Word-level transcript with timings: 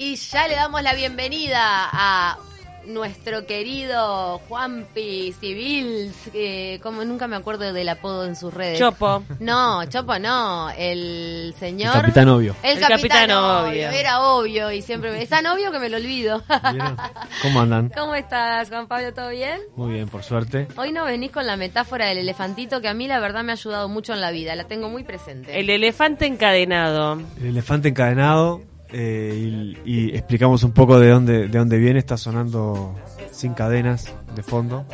Y 0.00 0.14
ya 0.14 0.46
le 0.46 0.54
damos 0.54 0.80
la 0.84 0.94
bienvenida 0.94 1.60
a 1.60 2.38
nuestro 2.86 3.46
querido 3.46 4.38
Juanpi 4.48 5.34
Civil, 5.40 6.12
que 6.32 6.78
como 6.84 7.04
nunca 7.04 7.26
me 7.26 7.34
acuerdo 7.34 7.72
del 7.72 7.88
apodo 7.88 8.24
en 8.24 8.36
sus 8.36 8.54
redes. 8.54 8.78
Chopo. 8.78 9.24
No, 9.40 9.84
Chopo 9.86 10.20
no, 10.20 10.70
el 10.70 11.52
señor... 11.58 11.96
El 11.96 12.00
capitán 12.02 12.28
obvio. 12.28 12.54
El, 12.62 12.76
El 12.76 12.80
capitán, 12.80 12.98
capitán 12.98 13.30
obvio. 13.32 13.68
obvio. 13.88 13.90
Era 13.90 14.22
obvio 14.22 14.70
y 14.70 14.82
siempre 14.82 15.10
me... 15.10 15.20
Es 15.20 15.28
tan 15.28 15.44
obvio 15.46 15.72
que 15.72 15.80
me 15.80 15.88
lo 15.88 15.96
olvido. 15.96 16.44
¿Cómo 17.42 17.60
andan? 17.60 17.90
¿Cómo 17.90 18.14
estás, 18.14 18.68
Juan 18.68 18.86
Pablo? 18.86 19.12
¿Todo 19.12 19.30
bien? 19.30 19.60
Muy 19.74 19.94
bien, 19.94 20.08
por 20.08 20.22
suerte. 20.22 20.68
Hoy 20.76 20.92
no 20.92 21.06
venís 21.06 21.32
con 21.32 21.44
la 21.44 21.56
metáfora 21.56 22.06
del 22.06 22.18
elefantito 22.18 22.80
que 22.80 22.86
a 22.86 22.94
mí 22.94 23.08
la 23.08 23.18
verdad 23.18 23.42
me 23.42 23.50
ha 23.50 23.56
ayudado 23.56 23.88
mucho 23.88 24.14
en 24.14 24.20
la 24.20 24.30
vida, 24.30 24.54
la 24.54 24.68
tengo 24.68 24.88
muy 24.88 25.02
presente. 25.02 25.58
El 25.58 25.68
elefante 25.68 26.24
encadenado. 26.24 27.20
El 27.40 27.46
elefante 27.48 27.88
encadenado 27.88 28.62
eh, 28.92 29.74
y, 29.84 30.14
explicamos 30.14 30.62
un 30.62 30.72
poco 30.72 30.98
de 30.98 31.10
dónde, 31.10 31.48
de 31.48 31.58
dónde 31.58 31.78
viene. 31.78 31.98
Está 31.98 32.16
sonando 32.16 32.94
sin 33.30 33.54
cadenas 33.54 34.12
de 34.34 34.42
fondo. 34.42 34.84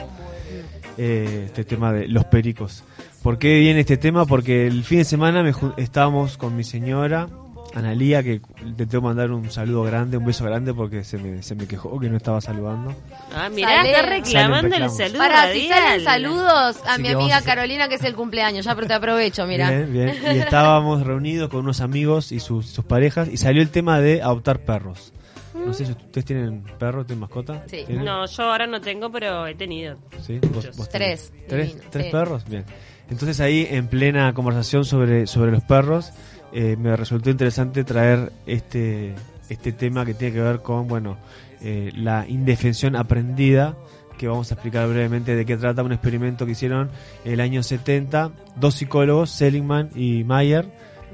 eh, 0.97 1.45
este 1.47 1.65
tema 1.65 1.93
de 1.93 2.09
los 2.09 2.25
pericos. 2.25 2.85
¿Por 3.23 3.39
qué 3.39 3.59
viene 3.59 3.81
este 3.81 3.97
tema? 3.97 4.27
Porque 4.27 4.67
el 4.67 4.85
fin 4.85 4.99
de 4.99 5.05
semana 5.05 5.43
me 5.43 5.53
estábamos 5.77 6.37
con 6.37 6.57
mi 6.57 6.63
señora, 6.63 7.29
Analía, 7.75 8.23
que 8.23 8.41
le 8.65 8.73
tengo 8.87 8.91
que 8.91 9.01
mandar 9.01 9.33
un 9.33 9.51
saludo 9.51 9.83
grande, 9.83 10.17
un 10.17 10.25
beso 10.25 10.45
grande 10.45 10.73
porque 10.73 11.03
se 11.03 11.19
me, 11.19 11.43
se 11.43 11.57
me 11.57 11.67
quejó 11.67 11.99
que 11.99 12.09
no 12.09 12.17
estaba 12.17 12.41
saludando. 12.41 12.95
Ah, 13.35 13.49
mirá, 13.49 13.69
Sale- 13.79 13.91
está 13.91 14.03
reclamando 14.07 14.77
el 14.77 14.91
saludo 14.91 15.19
Para, 15.19 15.53
si 15.53 15.67
salen 15.69 16.05
saludos 16.05 16.77
a 16.87 16.93
Así 16.95 17.03
mi 17.03 17.09
amiga 17.09 17.37
a 17.39 17.43
Carolina, 17.43 17.89
que 17.89 17.97
es 17.97 18.05
el 18.05 18.15
cumpleaños, 18.15 18.65
ya, 18.65 18.75
pero 18.77 18.87
te 18.87 18.95
aprovecho, 18.95 19.45
mira. 19.49 19.71
Bien, 19.71 19.93
bien. 19.93 20.17
Y 20.37 20.39
estábamos 20.39 21.05
reunidos 21.05 21.49
con 21.51 21.61
unos 21.61 21.81
amigos 21.81 22.31
y 22.31 22.39
sus, 22.39 22.67
sus 22.67 22.85
parejas 22.85 23.29
y 23.29 23.39
salió 23.39 23.61
el 23.61 23.71
tema 23.71 24.01
de 24.01 24.23
adoptar 24.23 24.61
perros. 24.61 25.13
No 25.55 25.73
sé 25.73 25.87
si 25.87 25.93
ustedes 25.93 26.25
tienen 26.27 26.63
perro, 26.79 27.05
tienen 27.05 27.21
mascota. 27.21 27.65
Sí. 27.67 27.83
¿Tienen? 27.87 28.05
No, 28.05 28.27
yo 28.27 28.43
ahora 28.45 28.67
no 28.69 28.81
tengo, 28.81 29.11
pero 29.11 29.47
he 29.49 29.55
tenido. 29.57 29.97
¿Sí? 30.25 30.39
¿Vos- 30.53 30.77
vos 30.77 30.89
Tres. 30.89 31.33
¿Tres, 31.49 31.69
Divino, 31.71 31.91
¿tres 31.91 32.07
sí. 32.07 32.13
perros? 32.13 32.45
Bien. 32.49 32.65
Entonces 33.11 33.39
ahí 33.41 33.67
en 33.71 33.87
plena 33.89 34.33
conversación 34.33 34.85
sobre, 34.85 35.27
sobre 35.27 35.53
los 35.53 35.63
perros 35.63 36.13
eh, 36.55 36.77
me 36.77 36.97
resultó 36.97 37.31
interesante 37.31 37.83
traer 37.83 38.31
este, 38.47 39.13
este 39.49 39.73
tema 39.73 40.07
que 40.07 40.15
tiene 40.15 40.35
que 40.35 40.41
ver 40.41 40.61
con, 40.61 40.87
bueno, 40.87 41.17
eh, 41.61 41.91
la 41.97 42.27
indefensión 42.29 42.95
aprendida 42.95 43.77
que 44.17 44.29
vamos 44.29 44.53
a 44.53 44.55
explicar 44.55 44.89
brevemente 44.89 45.35
de 45.35 45.45
qué 45.45 45.57
trata 45.57 45.83
un 45.83 45.91
experimento 45.91 46.47
que 46.47 46.53
hicieron 46.53 46.91
el 47.25 47.41
año 47.41 47.65
70 47.65 48.31
dos 48.55 48.75
psicólogos, 48.75 49.31
Seligman 49.31 49.91
y 49.97 50.23
Mayer, 50.23 50.67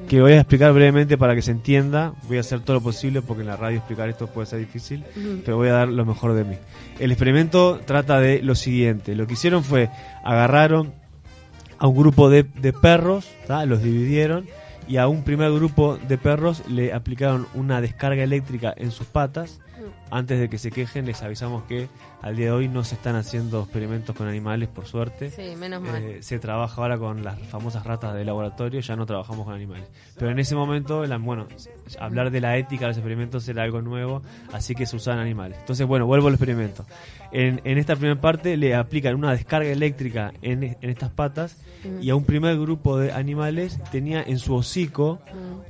que 0.08 0.20
voy 0.20 0.32
a 0.32 0.40
explicar 0.40 0.74
brevemente 0.74 1.16
para 1.16 1.34
que 1.34 1.40
se 1.40 1.52
entienda. 1.52 2.12
Voy 2.28 2.36
a 2.36 2.40
hacer 2.40 2.60
todo 2.60 2.74
lo 2.74 2.82
posible 2.82 3.22
porque 3.22 3.40
en 3.40 3.48
la 3.48 3.56
radio 3.56 3.78
explicar 3.78 4.10
esto 4.10 4.26
puede 4.26 4.46
ser 4.46 4.58
difícil, 4.58 5.04
pero 5.42 5.56
voy 5.56 5.68
a 5.68 5.72
dar 5.72 5.88
lo 5.88 6.04
mejor 6.04 6.34
de 6.34 6.44
mí. 6.44 6.56
El 6.98 7.12
experimento 7.12 7.80
trata 7.86 8.20
de 8.20 8.42
lo 8.42 8.54
siguiente. 8.54 9.14
Lo 9.14 9.26
que 9.26 9.32
hicieron 9.32 9.64
fue 9.64 9.88
agarraron 10.22 10.92
a 11.78 11.86
un 11.86 11.96
grupo 11.96 12.28
de, 12.28 12.42
de 12.42 12.74
perros, 12.74 13.26
¿tá? 13.46 13.64
los 13.64 13.82
dividieron 13.82 14.46
y 14.90 14.96
a 14.96 15.06
un 15.06 15.22
primer 15.22 15.52
grupo 15.52 15.96
de 15.96 16.18
perros 16.18 16.64
le 16.68 16.92
aplicaron 16.92 17.46
una 17.54 17.80
descarga 17.80 18.24
eléctrica 18.24 18.74
en 18.76 18.90
sus 18.90 19.06
patas. 19.06 19.60
Antes 20.10 20.40
de 20.40 20.48
que 20.48 20.58
se 20.58 20.70
quejen, 20.70 21.06
les 21.06 21.22
avisamos 21.22 21.62
que 21.64 21.88
al 22.22 22.36
día 22.36 22.46
de 22.46 22.52
hoy 22.52 22.68
no 22.68 22.84
se 22.84 22.94
están 22.96 23.16
haciendo 23.16 23.60
experimentos 23.62 24.14
con 24.16 24.26
animales, 24.26 24.68
por 24.68 24.86
suerte. 24.86 25.30
Sí, 25.30 25.54
menos 25.56 25.80
mal. 25.82 26.02
Eh, 26.02 26.22
se 26.22 26.38
trabaja 26.38 26.80
ahora 26.82 26.98
con 26.98 27.22
las 27.24 27.38
famosas 27.48 27.84
ratas 27.86 28.14
de 28.14 28.24
laboratorio, 28.24 28.80
ya 28.80 28.96
no 28.96 29.06
trabajamos 29.06 29.44
con 29.46 29.54
animales. 29.54 29.86
Pero 30.18 30.30
en 30.30 30.38
ese 30.38 30.54
momento, 30.54 31.06
la- 31.06 31.18
bueno, 31.18 31.46
hablar 31.98 32.30
de 32.30 32.40
la 32.40 32.56
ética 32.58 32.82
de 32.86 32.88
los 32.88 32.96
experimentos 32.98 33.48
era 33.48 33.62
algo 33.62 33.80
nuevo, 33.82 34.22
así 34.52 34.74
que 34.74 34.86
se 34.86 34.96
usaban 34.96 35.20
animales. 35.20 35.58
Entonces, 35.60 35.86
bueno, 35.86 36.06
vuelvo 36.06 36.28
al 36.28 36.34
experimento. 36.34 36.84
En, 37.32 37.60
en 37.64 37.78
esta 37.78 37.94
primera 37.96 38.20
parte 38.20 38.56
le 38.56 38.74
aplican 38.74 39.14
una 39.14 39.30
descarga 39.32 39.70
eléctrica 39.70 40.32
en, 40.42 40.64
en 40.64 40.90
estas 40.90 41.10
patas 41.10 41.56
y 42.02 42.10
a 42.10 42.16
un 42.16 42.24
primer 42.24 42.58
grupo 42.58 42.98
de 42.98 43.12
animales 43.12 43.78
tenía 43.92 44.22
en 44.22 44.38
su 44.38 44.54
hocico 44.54 45.20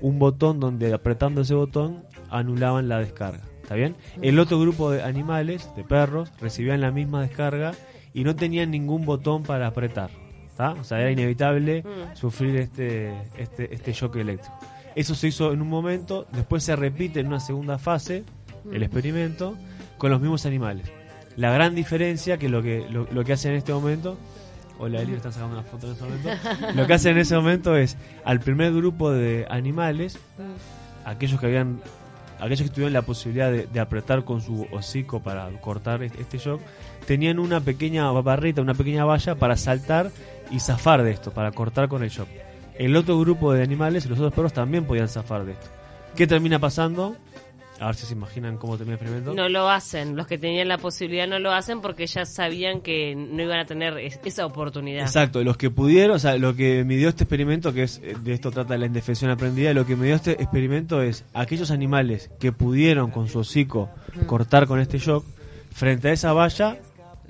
un 0.01 0.19
botón 0.19 0.59
donde 0.59 0.93
apretando 0.95 1.43
ese 1.43 1.55
botón 1.55 2.03
anulaban 2.31 2.89
la 2.89 2.99
descarga. 2.99 3.43
¿Está 3.71 3.77
bien? 3.77 3.95
El 4.21 4.41
otro 4.41 4.59
grupo 4.59 4.91
de 4.91 5.05
animales, 5.05 5.71
de 5.77 5.85
perros, 5.85 6.33
recibían 6.41 6.81
la 6.81 6.91
misma 6.91 7.23
descarga 7.23 7.71
y 8.13 8.25
no 8.25 8.35
tenían 8.35 8.73
ningún 8.73 9.05
botón 9.07 9.45
para 9.45 9.69
apretar. 9.69 10.11
¿está? 10.49 10.73
O 10.73 10.83
sea, 10.83 10.99
era 11.01 11.13
inevitable 11.13 11.85
Mm. 11.85 12.17
sufrir 12.17 12.57
este, 12.57 13.13
este, 13.39 13.73
este 13.73 13.93
shock 13.93 14.17
eléctrico. 14.17 14.59
Eso 14.97 15.15
se 15.15 15.29
hizo 15.29 15.53
en 15.53 15.63
un 15.63 15.69
momento, 15.69 16.27
después 16.33 16.65
se 16.65 16.75
repite 16.75 17.21
en 17.21 17.29
una 17.29 17.39
segunda 17.39 17.79
fase, 17.79 18.25
el 18.73 18.83
experimento, 18.83 19.57
con 19.99 20.11
los 20.11 20.21
mismos 20.21 20.47
animales. 20.47 20.91
La 21.37 21.53
gran 21.53 21.77
diferencia 21.77 22.39
que 22.39 22.49
lo 22.49 22.63
que, 22.63 22.85
lo, 22.91 23.07
lo 23.13 23.25
que 23.25 23.35
hacen 23.35 23.53
en 23.53 23.59
este 23.59 23.73
momento, 23.73 24.19
hola 24.81 25.01
Eli, 25.01 25.13
están 25.15 25.33
sacando 25.33 25.55
una 25.61 25.63
foto 25.65 25.87
en 25.87 25.93
este 25.93 26.05
momento, 26.05 26.29
lo 26.75 26.87
que 26.89 26.93
hacen 26.95 27.13
en 27.13 27.19
ese 27.19 27.37
momento 27.37 27.77
es 27.77 27.97
al 28.25 28.41
primer 28.41 28.73
grupo 28.75 29.13
de 29.13 29.47
animales, 29.49 30.19
aquellos 31.05 31.39
que 31.39 31.47
habían 31.47 31.81
aquellos 32.41 32.63
que 32.63 32.69
tuvieron 32.69 32.93
la 32.93 33.03
posibilidad 33.03 33.51
de, 33.51 33.81
apretar 33.81 34.25
con 34.25 34.41
su 34.41 34.67
hocico 34.73 35.21
para 35.21 35.49
cortar 35.61 36.03
este, 36.03 36.21
este 36.21 36.39
shock, 36.39 36.61
tenían 37.07 37.39
una 37.39 37.61
pequeña 37.61 38.11
barrita, 38.13 38.63
una 38.63 38.75
pequeña 38.75 39.05
valla 39.05 39.35
para 39.35 39.57
saltar 39.57 40.11
y 40.51 40.61
zafar 40.61 41.03
de 41.03 41.13
esto, 41.13 41.33
para 41.33 41.53
cortar 41.53 41.89
con 41.89 42.03
el 42.03 42.11
shock. 42.11 42.29
El 42.79 42.97
otro 42.97 43.19
grupo 43.19 43.53
de 43.53 43.63
animales, 43.63 44.07
los 44.07 44.19
otros 44.19 44.33
perros, 44.33 44.53
también 44.53 44.85
podían 44.85 45.09
zafar 45.09 45.45
de 45.45 45.53
esto. 45.53 45.67
¿Qué 46.17 46.27
termina 46.27 46.59
pasando? 46.59 47.17
A 47.81 47.87
ver 47.87 47.95
si 47.95 48.05
se 48.07 48.13
imaginan 48.13 48.59
cómo 48.59 48.77
termina 48.77 48.97
el 48.99 49.01
experimento. 49.03 49.35
No 49.35 49.49
lo 49.49 49.71
hacen. 49.71 50.15
Los 50.15 50.27
que 50.27 50.37
tenían 50.37 50.69
la 50.69 50.77
posibilidad 50.77 51.27
no 51.27 51.39
lo 51.39 51.51
hacen 51.53 51.81
porque 51.81 52.07
ya 52.07 52.27
sabían 52.27 52.83
que 52.83 53.15
no 53.17 53.43
iban 53.43 53.59
a 53.59 53.65
tener 53.65 53.97
es- 53.99 54.21
esa 54.23 54.45
oportunidad. 54.45 55.01
Exacto, 55.03 55.43
los 55.43 55.57
que 55.57 55.71
pudieron, 55.71 56.17
o 56.17 56.19
sea, 56.19 56.37
lo 56.37 56.55
que 56.55 56.85
midió 56.85 57.09
este 57.09 57.25
experimento, 57.25 57.73
que 57.73 57.85
es 57.85 57.99
eh, 58.05 58.15
de 58.23 58.35
esto 58.35 58.51
trata 58.51 58.77
la 58.77 58.85
indefensión 58.85 59.31
aprendida, 59.31 59.73
lo 59.73 59.87
que 59.87 59.97
midió 59.97 60.15
este 60.15 60.33
experimento 60.33 61.01
es 61.03 61.25
aquellos 61.33 61.71
animales 61.71 62.31
que 62.39 62.53
pudieron 62.53 63.11
con 63.11 63.29
su 63.29 63.39
hocico 63.39 63.89
cortar 64.27 64.67
con 64.67 64.79
este 64.79 64.99
shock, 64.99 65.25
frente 65.73 66.09
a 66.09 66.13
esa 66.13 66.33
valla, 66.35 66.77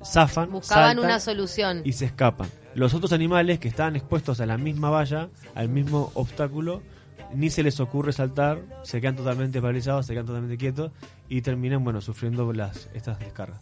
zafan, 0.05 0.50
Buscaban 0.50 0.87
saltan 0.97 1.05
una 1.05 1.21
solución. 1.21 1.82
y 1.84 1.93
se 1.93 2.06
escapan. 2.06 2.49
Los 2.75 2.94
otros 2.94 3.12
animales 3.12 3.59
que 3.59 3.69
estaban 3.69 3.97
expuestos 3.97 4.41
a 4.41 4.47
la 4.47 4.56
misma 4.56 4.91
valla, 4.91 5.28
al 5.55 5.69
mismo 5.69 6.11
obstáculo, 6.15 6.82
ni 7.34 7.50
se 7.50 7.62
les 7.62 7.80
ocurre 7.80 8.12
saltar, 8.12 8.60
se 8.82 9.00
quedan 9.00 9.16
totalmente 9.16 9.60
paralizados, 9.60 10.06
se 10.06 10.12
quedan 10.12 10.26
totalmente 10.26 10.58
quietos 10.58 10.92
y 11.28 11.42
terminan, 11.42 11.84
bueno, 11.84 12.00
sufriendo 12.00 12.52
las, 12.52 12.88
estas 12.94 13.18
descargas. 13.18 13.60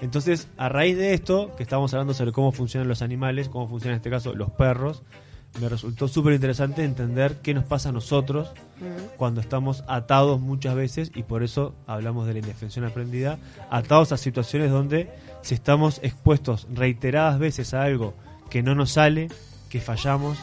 Entonces, 0.00 0.48
a 0.56 0.68
raíz 0.68 0.96
de 0.96 1.12
esto, 1.12 1.54
que 1.56 1.62
estábamos 1.62 1.92
hablando 1.92 2.14
sobre 2.14 2.32
cómo 2.32 2.52
funcionan 2.52 2.88
los 2.88 3.02
animales, 3.02 3.48
cómo 3.48 3.68
funcionan 3.68 3.94
en 3.94 3.98
este 3.98 4.10
caso 4.10 4.34
los 4.34 4.50
perros, 4.50 5.02
me 5.60 5.68
resultó 5.68 6.06
súper 6.08 6.34
interesante 6.34 6.84
entender 6.84 7.38
qué 7.42 7.54
nos 7.54 7.64
pasa 7.64 7.88
a 7.88 7.92
nosotros 7.92 8.52
cuando 9.16 9.40
estamos 9.40 9.82
atados 9.88 10.40
muchas 10.40 10.74
veces 10.74 11.10
y 11.14 11.24
por 11.24 11.42
eso 11.42 11.74
hablamos 11.86 12.26
de 12.26 12.34
la 12.34 12.38
indefensión 12.38 12.84
aprendida, 12.84 13.38
atados 13.68 14.12
a 14.12 14.16
situaciones 14.16 14.70
donde 14.70 15.10
si 15.42 15.54
estamos 15.54 15.98
expuestos 16.02 16.68
reiteradas 16.72 17.38
veces 17.38 17.74
a 17.74 17.82
algo 17.82 18.14
que 18.48 18.62
no 18.62 18.74
nos 18.74 18.92
sale, 18.92 19.28
que 19.68 19.80
fallamos, 19.80 20.38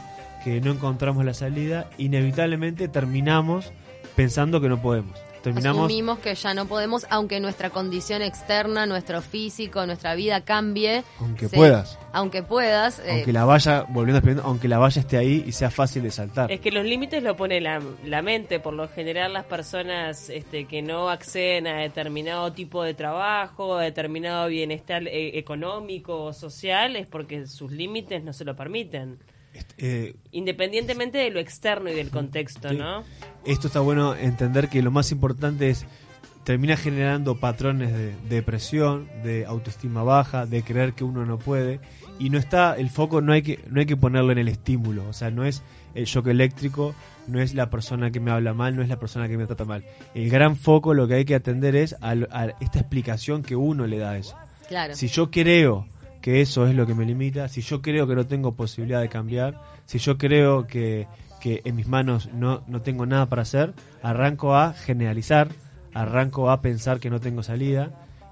que 0.47 0.61
no 0.61 0.71
encontramos 0.71 1.25
la 1.25 1.33
salida, 1.33 1.89
inevitablemente 1.97 2.87
terminamos 2.87 3.73
pensando 4.15 4.61
que 4.61 4.69
no 4.69 4.81
podemos. 4.81 5.19
Terminamos 5.43 5.85
Asumimos 5.85 6.19
que 6.19 6.35
ya 6.35 6.53
no 6.53 6.67
podemos, 6.67 7.05
aunque 7.09 7.41
nuestra 7.41 7.69
condición 7.69 8.21
externa, 8.21 8.85
nuestro 8.85 9.21
físico, 9.21 9.85
nuestra 9.85 10.15
vida 10.15 10.45
cambie. 10.45 11.03
Aunque 11.19 11.49
puedas. 11.49 11.99
Aunque 12.13 12.43
puedas. 12.43 12.99
eh, 12.99 13.11
aunque 13.11 13.33
la 13.33 13.43
valla, 13.43 13.85
volviendo 13.89 14.19
experimento, 14.19 14.47
aunque 14.47 14.69
la 14.69 14.77
valla 14.77 15.01
esté 15.01 15.17
ahí 15.17 15.43
y 15.45 15.51
sea 15.51 15.69
fácil 15.69 16.03
de 16.03 16.11
saltar. 16.11 16.49
Es 16.49 16.61
que 16.61 16.71
los 16.71 16.85
límites 16.85 17.21
lo 17.21 17.35
pone 17.35 17.59
la, 17.59 17.81
la 18.05 18.21
mente. 18.21 18.61
Por 18.61 18.73
lo 18.73 18.87
general, 18.87 19.33
las 19.33 19.45
personas 19.45 20.29
este, 20.29 20.65
que 20.65 20.81
no 20.81 21.09
acceden 21.09 21.67
a 21.67 21.81
determinado 21.81 22.53
tipo 22.53 22.83
de 22.83 22.93
trabajo, 22.93 23.75
a 23.75 23.83
determinado 23.83 24.47
bienestar 24.47 25.05
eh, 25.07 25.37
económico 25.37 26.23
o 26.23 26.31
social, 26.31 26.95
es 26.95 27.05
porque 27.05 27.47
sus 27.47 27.69
límites 27.69 28.23
no 28.23 28.31
se 28.31 28.45
lo 28.45 28.55
permiten. 28.55 29.19
Eh, 29.77 30.15
Independientemente 30.31 31.17
de 31.17 31.29
lo 31.29 31.39
externo 31.39 31.89
y 31.89 31.93
del 31.95 32.09
contexto, 32.09 32.69
Sí. 32.69 32.77
¿no? 32.77 33.03
esto 33.45 33.67
está 33.67 33.79
bueno 33.79 34.15
entender 34.15 34.67
que 34.69 34.81
lo 34.81 34.91
más 34.91 35.11
importante 35.11 35.69
es 35.69 35.85
termina 36.43 36.77
generando 36.77 37.39
patrones 37.39 37.91
de 37.91 38.13
depresión, 38.29 39.07
de 39.23 39.45
autoestima 39.45 40.03
baja, 40.03 40.45
de 40.45 40.63
creer 40.63 40.93
que 40.93 41.03
uno 41.03 41.25
no 41.25 41.37
puede 41.37 41.79
y 42.19 42.29
no 42.29 42.37
está 42.37 42.75
el 42.77 42.89
foco 42.89 43.19
no 43.21 43.33
hay 43.33 43.41
que 43.41 43.59
no 43.69 43.79
hay 43.81 43.85
que 43.85 43.97
ponerlo 43.97 44.31
en 44.31 44.37
el 44.37 44.47
estímulo, 44.47 45.07
o 45.09 45.13
sea, 45.13 45.29
no 45.29 45.43
es 45.45 45.61
el 45.93 46.05
shock 46.05 46.27
eléctrico, 46.27 46.95
no 47.27 47.41
es 47.41 47.53
la 47.53 47.69
persona 47.69 48.11
que 48.11 48.19
me 48.21 48.31
habla 48.31 48.53
mal, 48.53 48.75
no 48.75 48.81
es 48.81 48.87
la 48.89 48.97
persona 48.99 49.27
que 49.27 49.37
me 49.37 49.45
trata 49.45 49.65
mal. 49.65 49.83
El 50.15 50.29
gran 50.29 50.55
foco 50.55 50.93
lo 50.93 51.07
que 51.07 51.15
hay 51.15 51.25
que 51.25 51.35
atender 51.35 51.75
es 51.75 51.95
a, 52.01 52.11
a 52.11 52.45
esta 52.61 52.79
explicación 52.79 53.43
que 53.43 53.55
uno 53.55 53.85
le 53.87 53.97
da 53.97 54.11
a 54.11 54.17
eso. 54.17 54.35
claro. 54.69 54.95
Si 54.95 55.07
yo 55.09 55.29
creo 55.31 55.85
que 56.27 56.41
eso 56.41 56.67
es 56.67 56.75
lo 56.75 56.85
que 56.85 56.93
me 56.93 57.05
limita, 57.05 57.47
si 57.47 57.61
yo 57.61 57.81
creo 57.81 58.05
que 58.05 58.13
no 58.13 58.27
tengo 58.27 58.53
posibilidad 58.53 58.99
de 58.99 59.07
cambiar, 59.07 59.61
si 59.85 59.97
yo 59.97 60.17
creo 60.17 60.67
que, 60.67 61.07
que 61.39 61.61
en 61.63 61.77
mis 61.77 61.87
manos 61.87 62.27
no, 62.33 62.63
no 62.67 62.81
tengo 62.81 63.05
nada 63.05 63.27
para 63.27 63.43
hacer, 63.43 63.73
arranco 64.03 64.53
a 64.53 64.73
generalizar, 64.73 65.47
arranco 65.93 66.51
a 66.51 66.61
pensar 66.61 66.99
que 66.99 67.09
no 67.09 67.21
tengo 67.21 67.43
salida. 67.43 67.91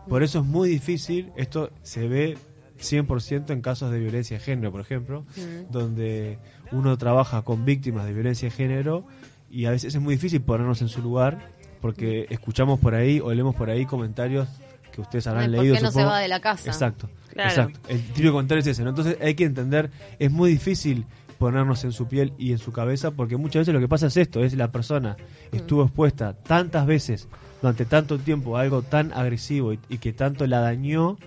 Por 0.10 0.24
eso 0.24 0.40
es 0.40 0.46
muy 0.46 0.68
difícil, 0.68 1.32
esto 1.38 1.70
se 1.84 2.10
ve 2.10 2.38
100% 2.82 3.52
en 3.52 3.62
casos 3.62 3.94
de 3.94 4.00
violencia 4.00 4.40
de 4.40 4.44
género, 4.44 4.74
por 4.74 4.82
ejemplo, 4.82 5.24
Mm. 5.38 5.72
donde 5.72 6.38
uno 6.74 6.98
trabaja 6.98 7.44
con 7.44 7.64
víctimas 7.64 8.06
de 8.06 8.12
violencia 8.12 8.50
de 8.50 8.56
género 8.56 9.06
y 9.50 9.68
a 9.68 9.72
veces 9.72 9.96
es 9.96 10.02
muy 10.02 10.16
difícil 10.16 10.42
ponernos 10.42 10.82
en 10.82 10.90
su 10.90 11.02
lugar 11.02 11.48
porque 11.80 12.26
escuchamos 12.30 12.78
por 12.78 12.94
ahí 12.94 13.22
o 13.22 13.34
leemos 13.34 13.56
por 13.56 13.70
ahí 13.70 13.86
comentarios 13.86 14.50
que 14.92 15.00
ustedes 15.00 15.28
habrán 15.28 15.46
Ay, 15.46 15.50
¿por 15.52 15.60
leído. 15.60 15.76
qué 15.78 15.82
no 15.82 15.92
se 15.92 16.04
va 16.04 16.20
de 16.20 16.28
la 16.28 16.42
casa? 16.42 16.70
Exacto, 16.70 17.10
Claro. 17.36 17.50
exacto. 17.50 17.80
El 17.90 18.02
típico 18.02 18.32
comentario 18.34 18.62
es 18.62 18.68
ese, 18.68 18.84
¿no? 18.84 18.90
Entonces 18.90 19.18
hay 19.22 19.36
que 19.36 19.44
entender, 19.44 19.92
es 20.18 20.32
muy 20.32 20.50
difícil 20.50 21.06
ponernos 21.38 21.84
en 21.84 21.92
su 21.92 22.08
piel 22.08 22.32
y 22.38 22.54
en 22.54 22.58
su 22.58 22.72
cabeza 22.72 23.12
porque 23.12 23.36
muchas 23.38 23.62
veces 23.62 23.74
lo 23.74 23.80
que 23.82 23.88
pasa 23.90 24.08
es 24.08 24.16
esto, 24.18 24.42
es 24.44 24.54
la 24.56 24.72
persona 24.72 25.18
estuvo 25.52 25.84
expuesta 25.84 26.34
tantas 26.34 26.86
veces 26.88 27.28
durante 27.62 27.86
tanto 27.86 28.18
tiempo 28.18 28.58
a 28.58 28.62
algo 28.62 28.82
tan 28.84 29.12
agresivo 29.14 29.74
y, 29.74 29.80
y 29.90 29.98
que 29.98 30.14
tanto 30.14 30.48
la 30.48 30.62
dañó 30.62 31.18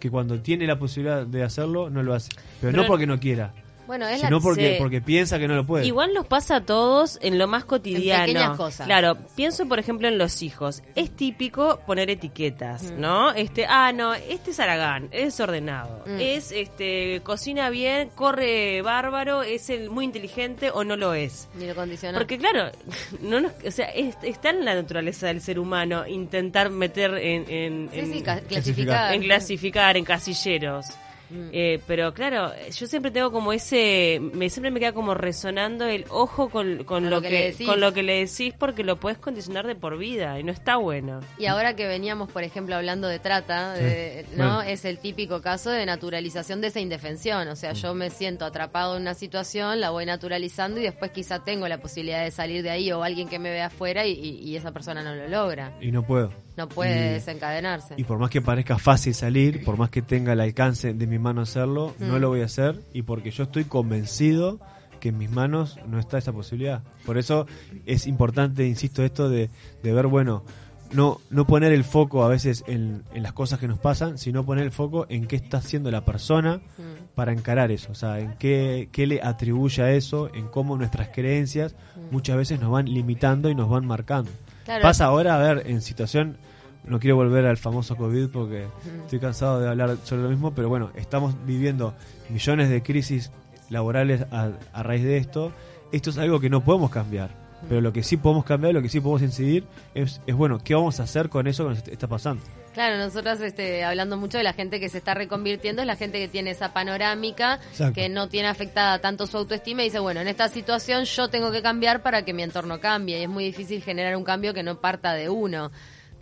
que 0.00 0.10
cuando 0.10 0.40
tiene 0.40 0.66
la 0.66 0.80
posibilidad 0.80 1.24
de 1.24 1.44
hacerlo 1.44 1.88
no 1.90 2.02
lo 2.02 2.12
hace. 2.12 2.30
Pero, 2.60 2.72
Pero- 2.72 2.82
no 2.82 2.88
porque 2.88 3.06
no 3.06 3.20
quiera, 3.20 3.54
Bueno, 3.86 4.06
es 4.08 4.22
la 4.22 4.30
porque, 4.40 4.72
sí. 4.74 4.76
porque 4.78 5.00
piensa 5.00 5.38
que 5.38 5.48
no 5.48 5.54
lo 5.54 5.66
puede. 5.66 5.86
Igual 5.86 6.14
nos 6.14 6.26
pasa 6.26 6.56
a 6.56 6.60
todos 6.64 7.18
en 7.22 7.38
lo 7.38 7.46
más 7.48 7.64
cotidiano. 7.64 8.24
pequeñas 8.26 8.56
cosas. 8.56 8.86
Claro, 8.86 9.16
pienso 9.36 9.66
por 9.66 9.78
ejemplo 9.78 10.08
en 10.08 10.18
los 10.18 10.42
hijos. 10.42 10.82
Es 10.94 11.10
típico 11.10 11.80
poner 11.86 12.08
etiquetas, 12.10 12.84
Mm. 12.84 13.00
¿no? 13.00 13.32
Este, 13.32 13.66
ah, 13.66 13.92
no, 13.92 14.14
este 14.14 14.52
es 14.52 14.60
Aragán, 14.60 15.08
es 15.10 15.24
desordenado. 15.24 16.04
Mm. 16.06 16.20
Es 16.20 16.52
este 16.52 17.20
cocina 17.24 17.70
bien, 17.70 18.10
corre 18.14 18.82
bárbaro, 18.82 19.42
es 19.42 19.68
el 19.70 19.90
muy 19.90 20.04
inteligente 20.04 20.70
o 20.70 20.84
no 20.84 20.96
lo 20.96 21.14
es. 21.14 21.48
Ni 21.54 21.66
lo 21.66 21.74
condicional. 21.74 22.18
Porque 22.20 22.38
claro, 22.38 22.70
no 23.20 23.40
nos, 23.40 23.52
o 23.66 23.70
sea, 23.70 23.86
es- 23.86 24.16
está 24.22 24.50
en 24.50 24.64
la 24.64 24.74
naturaleza 24.74 25.26
del 25.26 25.40
ser 25.40 25.58
humano 25.58 26.06
intentar 26.06 26.70
meter 26.70 27.14
en, 27.14 27.50
en, 27.50 27.88
sí, 27.92 27.98
en- 27.98 28.12
sí, 28.12 28.22
ca- 28.22 28.40
clasificar. 28.40 29.12
en 29.14 29.22
clasificar, 29.22 29.96
en 29.96 30.04
casilleros. 30.04 30.86
Mm. 31.32 31.48
Eh, 31.52 31.80
pero 31.86 32.12
claro, 32.12 32.52
yo 32.70 32.86
siempre 32.86 33.10
tengo 33.10 33.32
como 33.32 33.52
ese, 33.52 34.20
me 34.34 34.50
siempre 34.50 34.70
me 34.70 34.80
queda 34.80 34.92
como 34.92 35.14
resonando 35.14 35.86
el 35.86 36.04
ojo 36.10 36.50
con, 36.50 36.84
con 36.84 37.04
lo, 37.04 37.10
lo 37.10 37.22
que 37.22 37.28
que, 37.28 37.34
le 37.34 37.44
decís. 37.52 37.66
con 37.66 37.80
lo 37.80 37.92
que 37.92 38.02
le 38.02 38.24
decís 38.26 38.52
porque 38.58 38.84
lo 38.84 38.96
puedes 39.00 39.18
condicionar 39.18 39.66
de 39.66 39.74
por 39.74 39.96
vida 39.98 40.38
y 40.38 40.42
no 40.44 40.52
está 40.52 40.76
bueno. 40.76 41.20
Y 41.38 41.46
ahora 41.46 41.74
que 41.74 41.86
veníamos, 41.86 42.30
por 42.30 42.42
ejemplo, 42.44 42.76
hablando 42.76 43.08
de 43.08 43.18
trata, 43.18 43.76
Sí. 43.76 43.82
de- 43.82 44.26
¿no? 44.36 44.56
Bueno. 44.56 44.62
Es 44.62 44.84
el 44.84 44.98
típico 44.98 45.40
caso 45.40 45.70
de 45.70 45.86
naturalización 45.86 46.60
de 46.60 46.68
esa 46.68 46.80
indefensión. 46.80 47.48
O 47.48 47.56
sea, 47.56 47.72
yo 47.72 47.94
me 47.94 48.10
siento 48.10 48.44
atrapado 48.44 48.96
en 48.96 49.02
una 49.02 49.14
situación, 49.14 49.80
la 49.80 49.90
voy 49.90 50.04
naturalizando 50.06 50.80
y 50.80 50.82
después 50.82 51.10
quizá 51.12 51.42
tengo 51.44 51.66
la 51.68 51.78
posibilidad 51.78 52.22
de 52.22 52.30
salir 52.30 52.62
de 52.62 52.70
ahí 52.70 52.92
o 52.92 53.02
alguien 53.02 53.28
que 53.28 53.38
me 53.38 53.50
ve 53.50 53.62
afuera 53.62 54.06
y, 54.06 54.12
y- 54.12 54.38
y 54.50 54.56
esa 54.56 54.72
persona 54.72 55.02
no 55.02 55.14
lo 55.14 55.28
logra. 55.28 55.72
Y 55.80 55.90
no 55.92 56.02
puedo. 56.02 56.30
No 56.56 56.68
puede 56.68 57.10
Y- 57.10 57.12
desencadenarse. 57.14 57.94
Y 57.96 58.04
por 58.04 58.18
más 58.18 58.30
que 58.30 58.40
parezca 58.42 58.78
fácil 58.78 59.14
salir, 59.14 59.64
por 59.64 59.76
más 59.78 59.90
que 59.90 60.02
tenga 60.02 60.32
el 60.34 60.40
alcance 60.40 60.92
de 60.92 61.06
mi 61.06 61.18
mano 61.18 61.40
hacerlo, 61.40 61.94
no 61.98 62.18
Mm. 62.18 62.20
lo 62.20 62.28
voy 62.28 62.42
a 62.42 62.44
hacer 62.46 62.80
y 62.92 63.02
porque 63.02 63.30
yo 63.30 63.44
estoy 63.44 63.64
convencido 63.64 64.60
que 65.00 65.08
en 65.08 65.18
mis 65.18 65.30
manos 65.30 65.78
no 65.88 65.98
está 65.98 66.18
esa 66.18 66.32
posibilidad. 66.32 66.82
Por 67.06 67.18
eso 67.18 67.46
es 67.86 68.06
importante, 68.06 68.66
insisto, 68.66 69.02
esto 69.02 69.28
de, 69.28 69.50
de 69.82 69.92
ver, 69.92 70.06
bueno, 70.06 70.44
no, 70.92 71.20
no 71.30 71.46
poner 71.46 71.72
el 71.72 71.84
foco 71.84 72.22
a 72.22 72.28
veces 72.28 72.62
en, 72.66 73.02
en 73.14 73.22
las 73.22 73.32
cosas 73.32 73.58
que 73.58 73.66
nos 73.66 73.78
pasan, 73.78 74.18
sino 74.18 74.44
poner 74.44 74.64
el 74.64 74.70
foco 74.72 75.06
en 75.08 75.26
qué 75.26 75.36
está 75.36 75.56
haciendo 75.56 75.90
la 75.90 76.04
persona 76.04 76.58
Mm. 76.78 77.14
para 77.14 77.32
encarar 77.32 77.72
eso, 77.72 77.90
o 77.92 77.94
sea, 77.94 78.20
en 78.20 78.34
qué, 78.38 78.90
qué 78.92 79.06
le 79.06 79.22
atribuye 79.22 79.82
a 79.82 79.90
eso, 79.92 80.32
en 80.34 80.46
cómo 80.48 80.76
nuestras 80.76 81.08
creencias 81.08 81.74
muchas 82.10 82.36
veces 82.36 82.60
nos 82.60 82.70
van 82.70 82.84
limitando 82.92 83.48
y 83.48 83.54
nos 83.54 83.70
van 83.70 83.86
marcando. 83.86 84.30
Claro. 84.64 84.82
Pasa 84.82 85.06
ahora, 85.06 85.34
a 85.34 85.38
ver, 85.38 85.64
en 85.66 85.80
situación, 85.80 86.36
no 86.84 86.98
quiero 87.00 87.16
volver 87.16 87.46
al 87.46 87.56
famoso 87.56 87.96
COVID 87.96 88.28
porque 88.28 88.66
estoy 89.02 89.18
cansado 89.18 89.60
de 89.60 89.68
hablar 89.68 89.96
sobre 90.04 90.22
lo 90.22 90.28
mismo, 90.28 90.52
pero 90.52 90.68
bueno, 90.68 90.90
estamos 90.94 91.34
viviendo 91.46 91.94
millones 92.28 92.70
de 92.70 92.82
crisis 92.82 93.30
laborales 93.70 94.26
a, 94.30 94.50
a 94.72 94.82
raíz 94.82 95.02
de 95.02 95.16
esto. 95.16 95.52
Esto 95.92 96.10
es 96.10 96.18
algo 96.18 96.40
que 96.40 96.50
no 96.50 96.62
podemos 96.62 96.90
cambiar, 96.90 97.30
pero 97.68 97.80
lo 97.80 97.92
que 97.92 98.02
sí 98.02 98.16
podemos 98.16 98.44
cambiar, 98.44 98.74
lo 98.74 98.82
que 98.82 98.88
sí 98.88 99.00
podemos 99.00 99.22
incidir 99.22 99.64
es, 99.94 100.20
es 100.26 100.34
bueno, 100.34 100.58
¿qué 100.62 100.74
vamos 100.74 101.00
a 101.00 101.02
hacer 101.04 101.28
con 101.28 101.46
eso 101.46 101.64
que 101.64 101.70
nos 101.70 101.88
está 101.88 102.06
pasando? 102.08 102.42
Claro, 102.72 102.96
nosotras 102.96 103.40
este, 103.40 103.84
hablando 103.84 104.16
mucho 104.16 104.38
de 104.38 104.44
la 104.44 104.54
gente 104.54 104.80
que 104.80 104.88
se 104.88 104.98
está 104.98 105.12
reconvirtiendo, 105.12 105.82
es 105.82 105.86
la 105.86 105.96
gente 105.96 106.18
que 106.18 106.28
tiene 106.28 106.52
esa 106.52 106.72
panorámica, 106.72 107.60
Exacto. 107.70 107.94
que 107.94 108.08
no 108.08 108.28
tiene 108.28 108.48
afectada 108.48 108.98
tanto 108.98 109.26
su 109.26 109.36
autoestima 109.36 109.82
y 109.82 109.86
dice, 109.86 109.98
bueno, 109.98 110.20
en 110.20 110.28
esta 110.28 110.48
situación 110.48 111.04
yo 111.04 111.28
tengo 111.28 111.50
que 111.50 111.60
cambiar 111.60 112.02
para 112.02 112.24
que 112.24 112.32
mi 112.32 112.42
entorno 112.42 112.80
cambie. 112.80 113.18
Y 113.18 113.22
es 113.24 113.28
muy 113.28 113.44
difícil 113.44 113.82
generar 113.82 114.16
un 114.16 114.24
cambio 114.24 114.54
que 114.54 114.62
no 114.62 114.80
parta 114.80 115.12
de 115.12 115.28
uno. 115.28 115.70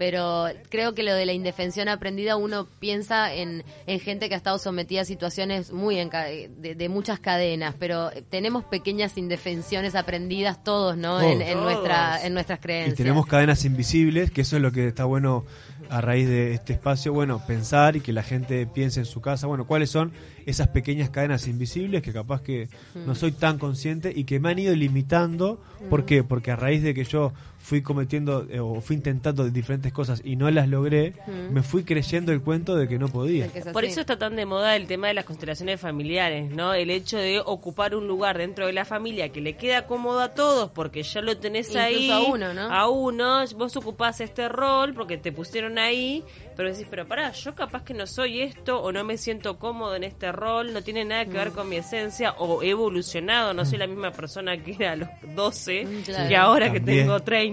Pero 0.01 0.47
creo 0.71 0.95
que 0.95 1.03
lo 1.03 1.13
de 1.15 1.27
la 1.27 1.35
indefensión 1.35 1.89
aprendida, 1.91 2.37
uno 2.37 2.67
piensa 2.79 3.35
en, 3.35 3.65
en 3.87 4.01
gente 4.01 4.31
que 4.31 4.35
ha 4.35 4.39
estado 4.39 4.59
sometida 4.59 5.03
a 5.03 5.05
situaciones 5.05 5.73
muy 5.73 5.97
enca- 5.97 6.25
de, 6.49 6.75
de 6.75 6.89
muchas 6.89 7.21
cadenas, 7.21 7.75
pero 7.79 8.09
tenemos 8.31 8.65
pequeñas 8.65 9.19
indefensiones 9.19 9.95
aprendidas 9.95 10.65
todos, 10.65 10.97
¿no? 10.97 11.21
En, 11.21 11.43
en 11.43 11.53
Todos. 11.53 11.65
nuestra, 11.65 12.25
en 12.27 12.33
nuestras 12.33 12.61
Y 12.61 12.63
creencias. 12.63 12.97
tenemos 12.97 13.27
cadenas 13.27 13.67
invisibles, 13.67 14.31
que 14.31 14.41
eso 14.41 14.57
es 14.57 14.63
lo 14.63 14.73
que 14.73 14.89
está 14.89 15.05
bueno 15.05 15.45
a 15.91 16.01
raíz 16.01 16.27
de 16.29 16.55
este 16.55 16.73
espacio, 16.73 17.13
bueno, 17.13 17.43
pensar 17.47 17.95
y 17.97 18.01
que 18.01 18.15
la 18.15 18.23
gente 18.23 18.67
piense 18.67 19.01
en 19.01 19.07
su 19.07 19.21
casa, 19.21 19.49
bueno, 19.49 19.67
cuáles 19.67 19.91
son 19.91 20.13
esas 20.47 20.69
pequeñas 20.69 21.11
cadenas 21.11 21.47
invisibles 21.47 22.01
que 22.01 22.13
capaz 22.15 22.41
que 22.41 22.69
no 22.95 23.15
soy 23.15 23.33
tan 23.33 23.59
consciente 23.59 24.13
y 24.17 24.25
que 24.25 24.41
me 24.41 24.49
han 24.51 24.59
ido 24.61 24.75
limitando. 24.75 25.61
¿Por 25.91 26.07
qué? 26.07 26.23
Porque 26.25 26.53
a 26.53 26.57
raíz 26.57 26.83
de 26.83 26.95
que 26.95 27.05
yo 27.05 27.33
fui 27.63 27.83
cometiendo 27.83 28.47
eh, 28.51 28.59
o 28.59 28.81
fui 28.81 28.97
intentando 28.97 29.49
diferentes 29.51 29.93
cosas 29.93 30.23
y 30.25 30.35
no 30.37 30.51
las 30.51 30.67
logré, 30.69 31.13
Mm. 31.27 31.53
me 31.53 31.63
fui 31.63 31.85
creyendo 31.85 32.33
el 32.33 32.41
cuento 32.41 32.75
de 32.75 32.89
que 32.89 32.99
no 32.99 33.09
podía. 33.09 33.45
De 33.47 33.53
que 33.53 33.59
es 33.61 33.67
Por 33.69 33.85
eso 33.85 34.01
está 34.01 34.19
tan 34.19 34.35
de 34.35 34.47
moda 34.47 34.75
el 34.77 34.87
tema 34.87 35.09
de 35.09 35.15
las 35.15 35.25
constelaciones 35.27 35.79
familiares, 35.81 36.51
¿no? 36.51 36.73
El 36.75 36.91
hecho 36.91 37.19
de 37.19 37.41
ocupar 37.45 37.95
un 37.95 38.07
lugar 38.09 38.39
dentro 38.39 38.67
de 38.67 38.73
la 38.73 38.85
familia 38.85 39.29
que 39.31 39.41
le 39.41 39.57
queda 39.57 39.87
cómodo 39.87 40.21
a 40.21 40.31
todos 40.35 40.71
porque 40.71 41.03
ya 41.03 41.21
lo 41.21 41.37
tenés 41.37 41.69
Incluso 41.69 41.85
ahí. 41.85 42.11
a 42.11 42.21
uno, 42.21 42.55
¿no? 42.55 42.73
A 42.73 42.89
uno, 42.89 43.45
vos 43.57 43.77
ocupás 43.77 44.21
este 44.21 44.49
rol 44.49 44.95
porque 44.95 45.19
te 45.19 45.31
pusieron 45.31 45.79
ahí, 45.79 46.25
pero 46.57 46.71
decís, 46.73 46.87
pero 46.91 47.07
pará, 47.07 47.31
yo 47.33 47.55
capaz 47.55 47.83
que 47.85 47.93
no 47.95 48.07
soy 48.07 48.41
esto 48.41 48.81
o 48.83 48.91
no 48.91 49.05
me 49.05 49.17
siento 49.19 49.59
cómodo 49.59 49.95
en 49.97 50.05
este 50.05 50.33
rol, 50.33 50.73
no 50.73 50.83
tiene 50.83 51.05
nada 51.05 51.25
que 51.25 51.31
Mm. 51.33 51.35
ver 51.35 51.51
con 51.53 51.69
mi 51.69 51.77
esencia 51.77 52.33
o 52.39 52.63
he 52.63 52.71
evolucionado, 52.71 53.53
no 53.55 53.65
soy 53.65 53.79
la 53.79 53.87
misma 53.87 54.11
persona 54.13 54.57
que 54.57 54.73
era 54.79 54.93
a 54.93 54.97
los 54.97 55.09
12 55.35 55.85
Mm, 55.85 56.03
claro. 56.05 56.29
que 56.29 56.37
ahora 56.37 56.73
que 56.73 56.81
tengo 56.81 57.21
30. 57.21 57.50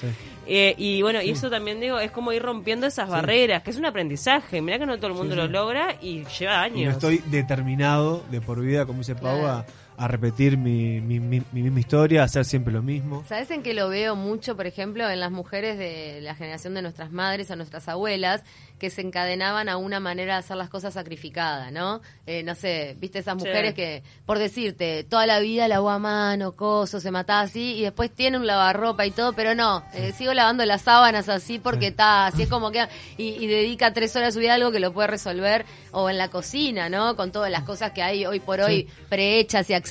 Sí. 0.00 0.06
Eh, 0.50 0.74
y 0.78 1.02
bueno, 1.02 1.20
y 1.20 1.30
eso 1.30 1.50
también 1.50 1.78
digo, 1.78 1.98
es 2.00 2.10
como 2.10 2.32
ir 2.32 2.42
rompiendo 2.42 2.86
esas 2.86 3.08
barreras, 3.08 3.62
que 3.62 3.70
es 3.70 3.76
un 3.76 3.84
aprendizaje. 3.84 4.62
Mirá 4.62 4.78
que 4.78 4.86
no 4.86 4.96
todo 4.96 5.08
el 5.08 5.14
mundo 5.14 5.36
lo 5.36 5.46
logra 5.46 5.96
y 6.00 6.24
lleva 6.38 6.62
años. 6.62 6.78
Y 6.80 6.84
no 6.84 6.90
estoy 6.92 7.18
determinado 7.26 8.24
de 8.30 8.40
por 8.40 8.60
vida, 8.60 8.86
como 8.86 9.00
dice 9.00 9.14
Pau, 9.14 9.38
Claro. 9.40 9.48
a, 9.48 9.66
a 9.98 10.06
repetir 10.08 10.56
mi, 10.56 11.00
mi, 11.00 11.18
mi- 11.18 11.42
mi 11.52 11.62
misma 11.62 11.80
historia, 11.80 12.22
a 12.22 12.24
hacer 12.26 12.44
siempre 12.44 12.72
lo 12.72 12.82
mismo. 12.82 13.24
¿Sabes 13.28 13.50
en 13.50 13.62
que 13.64 13.74
lo 13.74 13.88
veo 13.88 14.14
mucho, 14.14 14.56
por 14.56 14.66
ejemplo, 14.66 15.08
en 15.10 15.18
las 15.18 15.32
mujeres 15.32 15.76
de 15.76 16.20
la 16.22 16.34
generación 16.36 16.74
de 16.74 16.82
nuestras 16.82 17.10
madres 17.10 17.50
o 17.50 17.56
nuestras 17.56 17.88
abuelas, 17.88 18.42
que 18.78 18.90
se 18.90 19.00
encadenaban 19.00 19.68
a 19.68 19.76
una 19.76 19.98
manera 19.98 20.34
de 20.34 20.38
hacer 20.38 20.56
las 20.56 20.68
cosas 20.68 20.94
sacrificada, 20.94 21.72
¿no? 21.72 22.00
Eh, 22.28 22.44
no 22.44 22.54
sé, 22.54 22.96
viste 23.00 23.18
esas 23.18 23.34
Sí. 23.42 23.48
mujeres 23.48 23.74
que, 23.74 24.04
por 24.24 24.38
decirte, 24.38 25.02
toda 25.02 25.26
la 25.26 25.40
vida 25.40 25.66
lavó 25.66 25.90
a 25.90 25.98
mano, 25.98 26.52
coso, 26.52 27.00
se 27.00 27.10
mataba 27.10 27.40
así, 27.40 27.74
y 27.76 27.82
después 27.82 28.12
tiene 28.12 28.36
un 28.38 28.46
lavarropa 28.46 29.04
y 29.04 29.10
todo, 29.10 29.32
pero 29.32 29.56
no, 29.56 29.82
eh, 29.94 30.12
sigo 30.16 30.32
lavando 30.32 30.64
las 30.64 30.82
sábanas 30.82 31.28
así 31.28 31.58
porque 31.58 31.88
está, 31.88 32.26
así 32.26 32.42
es 32.44 32.48
como 32.48 32.70
que, 32.70 32.86
y, 33.16 33.30
y 33.30 33.48
dedica 33.48 33.92
tres 33.92 34.14
horas 34.14 34.28
de 34.28 34.32
su 34.34 34.38
vida 34.38 34.52
a 34.52 34.54
algo 34.54 34.70
que 34.70 34.78
lo 34.78 34.92
puede 34.92 35.08
resolver, 35.08 35.66
o 35.90 36.08
en 36.08 36.18
la 36.18 36.28
cocina, 36.28 36.88
¿no? 36.88 37.16
Con 37.16 37.32
todas 37.32 37.50
las 37.50 37.64
cosas 37.64 37.90
que 37.90 38.02
hay 38.02 38.26
hoy 38.26 38.38
por 38.38 38.60
hoy 38.60 38.88
prehechas 39.08 39.68
y 39.70 39.74
accesibles 39.74 39.87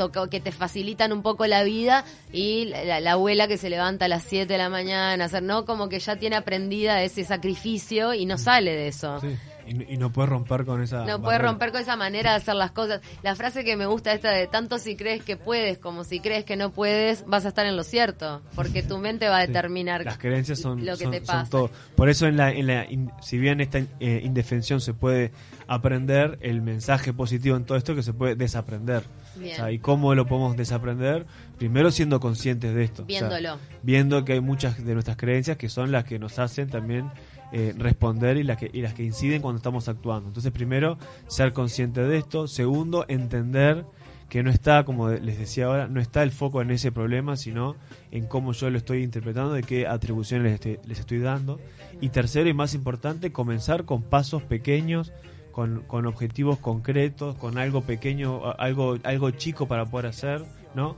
o 0.00 0.28
que, 0.28 0.40
te 0.40 0.52
facilitan 0.52 1.12
un 1.12 1.22
poco 1.22 1.46
la 1.46 1.62
vida 1.64 2.04
y 2.32 2.66
la, 2.66 2.84
la- 2.84 3.00
la 3.00 3.12
abuela 3.12 3.48
que 3.48 3.56
se 3.58 3.70
levanta 3.70 4.04
a 4.04 4.08
las 4.08 4.22
7 4.24 4.46
de 4.52 4.58
la 4.58 4.68
mañana, 4.68 5.24
hacer, 5.24 5.42
¿no? 5.42 5.64
Como 5.64 5.88
que 5.88 5.98
ya 6.00 6.16
tiene 6.16 6.36
aprendida 6.36 7.02
ese 7.02 7.24
sacrificio 7.24 8.14
y 8.14 8.26
no 8.26 8.38
sale 8.38 8.72
de 8.72 8.88
eso. 8.88 9.20
Sí. 9.20 9.28
Y, 9.64 9.74
no- 9.74 9.84
y 9.88 9.96
no 9.96 10.12
puedes 10.12 10.28
romper 10.28 10.64
con 10.64 10.82
esa. 10.82 10.98
No 11.04 11.20
puede 11.20 11.36
barrera. 11.36 11.50
romper 11.50 11.70
con 11.70 11.80
esa 11.82 11.94
manera 11.94 12.30
de 12.32 12.36
hacer 12.38 12.56
las 12.56 12.72
cosas. 12.72 13.00
La 13.22 13.36
frase 13.36 13.62
que 13.64 13.76
me 13.76 13.86
gusta 13.86 14.12
esta 14.12 14.30
de 14.32 14.48
tanto 14.48 14.76
si 14.78 14.96
crees 14.96 15.22
que 15.22 15.36
puedes 15.36 15.78
como 15.78 16.02
si 16.02 16.18
crees 16.18 16.44
que 16.44 16.56
no 16.56 16.72
puedes, 16.72 17.24
vas 17.26 17.44
a 17.44 17.48
estar 17.48 17.64
en 17.66 17.76
lo 17.76 17.84
cierto, 17.84 18.42
porque 18.56 18.82
tu 18.82 18.98
mente 18.98 19.28
va 19.28 19.38
a 19.38 19.42
Sí. 19.42 19.46
determinar 19.48 20.04
Las 20.04 20.18
creencias 20.18 20.58
son, 20.58 20.84
lo 20.84 20.96
que 20.96 21.04
son- 21.04 21.12
te 21.12 21.20
pasa. 21.20 21.48
todo. 21.48 21.70
Por 21.94 22.08
eso, 22.08 22.26
en 22.26 22.36
la, 22.38 22.50
en 22.50 22.66
la 22.66 22.90
in- 22.90 23.12
si 23.22 23.38
bien 23.38 23.60
esta 23.60 23.78
eh, 23.78 24.20
indefensión 24.24 24.80
se 24.80 24.94
puede 24.94 25.30
aprender, 25.68 26.38
el 26.42 26.60
mensaje 26.60 27.12
positivo 27.12 27.56
en 27.56 27.64
todo 27.64 27.78
esto 27.78 27.92
es 27.92 27.96
que 27.96 28.02
se 28.02 28.12
puede 28.12 28.34
desaprender. 28.34 29.04
Bien. 29.36 29.54
O 29.54 29.56
sea, 29.56 29.72
¿Y 29.72 29.78
cómo 29.78 30.14
lo 30.14 30.26
podemos 30.26 30.56
desaprender? 30.56 31.26
Primero 31.58 31.90
siendo 31.90 32.20
conscientes 32.20 32.74
de 32.74 32.84
esto. 32.84 33.02
O 33.02 33.06
sea, 33.08 33.28
Viéndolo. 33.28 33.58
viendo 33.82 34.24
que 34.24 34.34
hay 34.34 34.40
muchas 34.40 34.84
de 34.84 34.94
nuestras 34.94 35.16
creencias 35.16 35.56
que 35.56 35.68
son 35.68 35.92
las 35.92 36.04
que 36.04 36.18
nos 36.18 36.38
hacen 36.38 36.68
también 36.68 37.10
eh, 37.52 37.74
responder 37.76 38.38
y 38.38 38.44
las, 38.44 38.56
que, 38.56 38.70
y 38.72 38.80
las 38.80 38.94
que 38.94 39.04
inciden 39.04 39.42
cuando 39.42 39.58
estamos 39.58 39.88
actuando. 39.88 40.28
Entonces, 40.28 40.52
primero, 40.52 40.98
ser 41.26 41.52
consciente 41.52 42.02
de 42.02 42.18
esto. 42.18 42.46
Segundo, 42.48 43.04
entender 43.08 43.84
que 44.30 44.42
no 44.42 44.48
está, 44.48 44.86
como 44.86 45.10
les 45.10 45.38
decía 45.38 45.66
ahora, 45.66 45.88
no 45.88 46.00
está 46.00 46.22
el 46.22 46.30
foco 46.30 46.62
en 46.62 46.70
ese 46.70 46.90
problema, 46.90 47.36
sino 47.36 47.76
en 48.10 48.26
cómo 48.26 48.52
yo 48.54 48.70
lo 48.70 48.78
estoy 48.78 49.02
interpretando, 49.02 49.52
de 49.52 49.62
qué 49.62 49.86
atribuciones 49.86 50.44
les 50.44 50.54
estoy, 50.54 50.78
les 50.88 51.00
estoy 51.00 51.18
dando. 51.18 51.60
Y 52.00 52.08
tercero 52.08 52.48
y 52.48 52.54
más 52.54 52.72
importante, 52.72 53.30
comenzar 53.30 53.84
con 53.84 54.02
pasos 54.02 54.42
pequeños, 54.42 55.12
con, 55.52 55.82
con 55.86 56.06
objetivos 56.06 56.58
concretos, 56.58 57.36
con 57.36 57.58
algo 57.58 57.82
pequeño, 57.82 58.40
algo, 58.58 58.96
algo 59.04 59.30
chico 59.30 59.66
para 59.68 59.84
poder 59.86 60.06
hacer, 60.06 60.42
¿no? 60.74 60.96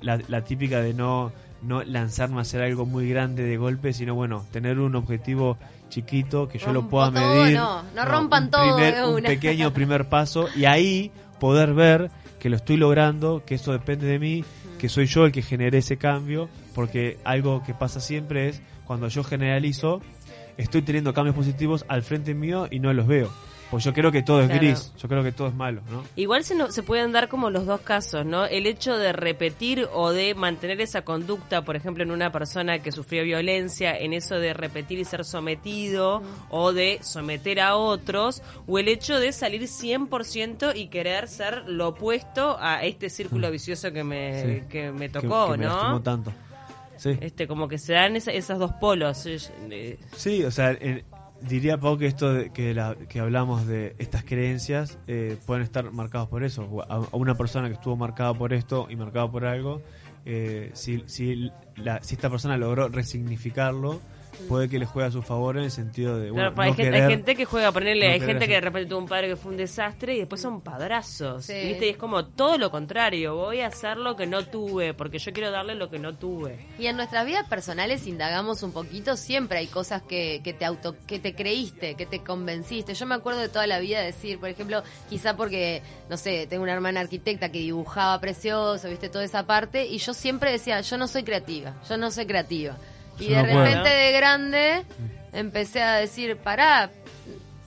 La, 0.00 0.20
la 0.28 0.44
típica 0.44 0.80
de 0.82 0.92
no, 0.94 1.32
no 1.62 1.82
lanzarme 1.82 2.38
a 2.38 2.42
hacer 2.42 2.62
algo 2.62 2.84
muy 2.86 3.08
grande 3.08 3.42
de 3.42 3.56
golpe, 3.56 3.92
sino 3.92 4.14
bueno, 4.14 4.44
tener 4.52 4.78
un 4.78 4.94
objetivo 4.94 5.56
chiquito 5.88 6.48
que 6.48 6.58
yo 6.58 6.72
lo 6.72 6.88
pueda 6.88 7.10
todo, 7.12 7.20
medir. 7.44 7.56
no, 7.56 7.82
no 7.94 8.04
rompan 8.04 8.44
un 8.44 8.50
todo 8.50 8.76
primer- 8.76 8.94
de 8.96 9.04
un 9.04 9.14
una. 9.14 9.28
pequeño 9.28 9.72
primer 9.74 10.08
paso 10.08 10.48
y 10.54 10.64
ahí 10.66 11.10
poder 11.40 11.72
ver 11.74 12.10
que 12.38 12.50
lo 12.50 12.56
estoy 12.56 12.76
logrando, 12.76 13.42
que 13.46 13.54
eso 13.54 13.72
depende 13.72 14.06
de 14.06 14.18
mí, 14.18 14.44
que 14.78 14.88
soy 14.90 15.06
yo 15.06 15.24
el 15.24 15.32
que 15.32 15.40
generé 15.40 15.78
ese 15.78 15.96
cambio, 15.96 16.48
porque 16.74 17.16
algo 17.24 17.62
que 17.62 17.72
pasa 17.72 18.00
siempre 18.00 18.48
es 18.48 18.60
cuando 18.86 19.08
yo 19.08 19.24
generalizo, 19.24 20.02
estoy 20.58 20.82
teniendo 20.82 21.14
cambios 21.14 21.34
positivos 21.36 21.86
al 21.88 22.02
frente 22.02 22.34
mío 22.34 22.68
y 22.70 22.80
no 22.80 22.92
los 22.92 23.06
veo. 23.06 23.30
Pues 23.74 23.82
yo 23.82 23.92
creo 23.92 24.12
que 24.12 24.22
todo 24.22 24.40
es 24.40 24.46
Claro. 24.46 24.60
gris, 24.60 24.92
yo 24.98 25.08
creo 25.08 25.24
que 25.24 25.32
todo 25.32 25.48
es 25.48 25.54
malo, 25.54 25.82
¿no? 25.90 26.04
Igual 26.14 26.44
se, 26.44 26.54
no- 26.54 26.70
se 26.70 26.84
pueden 26.84 27.10
dar 27.10 27.28
como 27.28 27.50
los 27.50 27.66
dos 27.66 27.80
casos, 27.80 28.24
¿no? 28.24 28.44
El 28.46 28.66
hecho 28.66 28.96
de 28.96 29.12
repetir 29.12 29.88
o 29.92 30.12
de 30.12 30.36
mantener 30.36 30.80
esa 30.80 31.02
conducta, 31.02 31.64
por 31.64 31.74
ejemplo, 31.74 32.04
en 32.04 32.12
una 32.12 32.30
persona 32.30 32.78
que 32.78 32.92
sufrió 32.92 33.24
violencia, 33.24 33.98
en 33.98 34.12
eso 34.12 34.36
de 34.36 34.54
repetir 34.54 35.00
y 35.00 35.04
ser 35.04 35.24
sometido 35.24 36.22
o 36.50 36.72
de 36.72 37.00
someter 37.02 37.58
a 37.58 37.74
otros, 37.74 38.42
o 38.68 38.78
el 38.78 38.86
hecho 38.86 39.18
de 39.18 39.32
salir 39.32 39.62
100% 39.66 40.72
y 40.72 40.86
querer 40.86 41.26
ser 41.26 41.64
lo 41.66 41.88
opuesto 41.88 42.56
a 42.60 42.84
este 42.84 43.10
círculo 43.10 43.50
vicioso 43.50 43.90
que 43.92 44.04
me, 44.04 44.40
Sí. 44.60 44.62
que 44.68 44.92
me 44.92 45.08
tocó, 45.08 45.50
que 45.50 45.58
me 45.58 45.64
¿no? 45.64 46.00
tanto. 46.00 46.32
Sí. 46.96 47.18
Este, 47.20 47.48
como 47.48 47.66
que 47.66 47.76
se 47.78 47.92
dan 47.94 48.14
esa- 48.14 48.30
esos 48.30 48.56
dos 48.60 48.70
polos. 48.80 49.26
Sí, 50.16 50.44
o 50.44 50.50
sea, 50.52 50.70
en- 50.70 51.02
diría 51.48 51.78
Pau 51.78 51.96
que 51.98 52.06
esto 52.06 52.32
de- 52.32 52.50
que, 52.50 52.74
la- 52.74 52.96
que 53.08 53.20
hablamos 53.20 53.66
de 53.66 53.94
estas 53.98 54.24
creencias 54.24 54.98
eh, 55.06 55.36
pueden 55.46 55.62
estar 55.62 55.90
marcados 55.92 56.28
por 56.28 56.42
eso. 56.44 56.68
A 56.88 57.00
una 57.16 57.34
persona 57.36 57.68
que 57.68 57.74
estuvo 57.74 57.96
marcada 57.96 58.34
por 58.34 58.52
esto 58.52 58.86
y 58.90 58.96
marcada 58.96 59.30
por 59.30 59.44
algo, 59.44 59.82
eh, 60.24 60.70
si, 60.74 61.02
si, 61.06 61.50
la- 61.76 62.02
si 62.02 62.14
esta 62.14 62.30
persona 62.30 62.56
logró 62.56 62.88
resignificarlo, 62.88 64.00
puede 64.48 64.68
que 64.68 64.78
le 64.78 64.86
juegue 64.86 65.08
a 65.08 65.10
su 65.10 65.22
favor 65.22 65.56
en 65.56 65.64
el 65.64 65.70
sentido 65.70 66.18
de, 66.18 66.30
bueno, 66.30 66.52
Claro, 66.54 66.62
hay, 66.62 66.70
no 66.70 66.76
gente, 66.76 66.88
hay 66.96 67.00
querer- 67.02 67.10
gente 67.10 67.34
que 67.36 67.44
juega, 67.44 67.72
ponerle, 67.72 68.06
no 68.08 68.12
hay 68.14 68.20
gente 68.20 68.46
que 68.46 68.54
de 68.54 68.60
repente 68.60 68.88
tuvo 68.90 68.98
un 69.00 69.08
padre 69.08 69.28
que 69.28 69.36
fue 69.36 69.52
un 69.52 69.56
desastre 69.58 70.14
y 70.14 70.18
después 70.18 70.40
son 70.40 70.60
padrazos. 70.60 71.44
Sí. 71.46 71.52
¿viste? 71.54 71.86
Y 71.86 71.90
es 71.90 71.96
como 71.96 72.26
todo 72.26 72.58
lo 72.58 72.70
contrario, 72.70 73.34
voy 73.36 73.60
a 73.60 73.68
hacer 73.68 73.96
lo 73.96 74.16
que 74.16 74.26
no 74.26 74.44
tuve, 74.46 74.94
porque 74.94 75.18
yo 75.18 75.32
quiero 75.32 75.50
darle 75.50 75.74
lo 75.74 75.90
que 75.90 75.98
no 75.98 76.14
tuve. 76.14 76.66
Y 76.78 76.86
en 76.86 76.96
nuestras 76.96 77.24
vidas 77.26 77.48
personales 77.48 78.06
indagamos 78.06 78.62
un 78.62 78.72
poquito, 78.72 79.16
siempre 79.16 79.58
hay 79.58 79.66
cosas 79.66 80.02
que, 80.02 80.40
que 80.44 80.52
te 80.52 80.64
auto, 80.64 80.96
que 81.06 81.18
te 81.18 81.34
creíste, 81.34 81.94
que 81.94 82.06
te 82.06 82.22
convenciste. 82.22 82.94
Yo 82.94 83.06
me 83.06 83.14
acuerdo 83.14 83.40
de 83.40 83.48
toda 83.48 83.66
la 83.66 83.78
vida 83.78 84.00
decir, 84.00 84.38
por 84.38 84.48
ejemplo, 84.48 84.82
quizá 85.08 85.36
porque, 85.36 85.82
no 86.10 86.16
sé, 86.16 86.46
tengo 86.46 86.62
una 86.62 86.72
hermana 86.72 87.00
arquitecta 87.00 87.50
que 87.50 87.58
dibujaba 87.58 88.20
precioso, 88.20 88.88
viste, 88.88 89.08
toda 89.08 89.24
esa 89.24 89.46
parte, 89.46 89.86
y 89.86 89.98
yo 89.98 90.14
siempre 90.14 90.50
decía, 90.52 90.80
yo 90.80 90.96
no 90.98 91.06
soy 91.08 91.22
creativa, 91.24 91.74
yo 91.88 91.96
no 91.96 92.10
soy 92.10 92.26
creativa. 92.26 92.76
Y 93.18 93.28
Yo 93.28 93.36
de 93.36 93.42
no 93.42 93.48
puedo. 93.52 93.64
repente 93.64 93.88
de 93.90 94.12
grande 94.12 94.82
empecé 95.32 95.82
a 95.82 95.94
decir, 95.96 96.36
pará, 96.36 96.90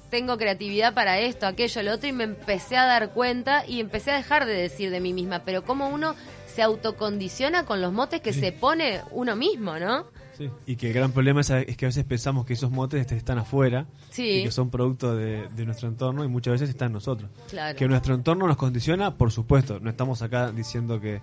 tengo 0.09 0.37
creatividad 0.37 0.93
para 0.93 1.19
esto, 1.19 1.47
aquello, 1.47 1.83
lo 1.83 1.93
otro, 1.93 2.07
y 2.07 2.13
me 2.13 2.23
empecé 2.23 2.77
a 2.77 2.85
dar 2.85 3.09
cuenta 3.11 3.63
y 3.67 3.79
empecé 3.81 4.11
a 4.11 4.15
dejar 4.15 4.45
de 4.45 4.53
decir 4.53 4.89
de 4.89 4.99
mí 5.01 5.13
misma, 5.13 5.43
pero 5.43 5.63
como 5.63 5.89
uno 5.89 6.15
se 6.53 6.61
autocondiciona 6.61 7.65
con 7.65 7.81
los 7.81 7.91
motes 7.93 8.21
que 8.21 8.33
Sí. 8.33 8.39
se 8.39 8.51
pone 8.51 9.01
uno 9.11 9.35
mismo, 9.35 9.77
¿no? 9.79 10.07
Sí. 10.37 10.49
Y 10.67 10.75
que 10.75 10.87
el 10.87 10.93
gran 10.93 11.11
problema 11.11 11.41
es, 11.41 11.49
es 11.49 11.75
que 11.77 11.85
a 11.85 11.89
veces 11.89 12.03
pensamos 12.05 12.45
que 12.45 12.53
esos 12.53 12.69
motes 12.69 13.11
están 13.11 13.39
afuera 13.39 13.87
Sí. 14.11 14.23
y 14.23 14.43
que 14.43 14.51
son 14.51 14.69
producto 14.69 15.15
de, 15.15 15.47
de 15.55 15.65
nuestro 15.65 15.87
entorno 15.87 16.23
y 16.23 16.27
muchas 16.27 16.53
veces 16.53 16.69
están 16.69 16.87
en 16.87 16.93
nosotros. 16.93 17.29
Claro. 17.49 17.75
Que 17.77 17.87
nuestro 17.87 18.13
entorno 18.13 18.45
nos 18.47 18.57
condiciona, 18.57 19.15
por 19.15 19.31
supuesto. 19.31 19.79
No 19.79 19.89
estamos 19.89 20.21
acá 20.21 20.51
diciendo 20.51 20.99
que 21.01 21.21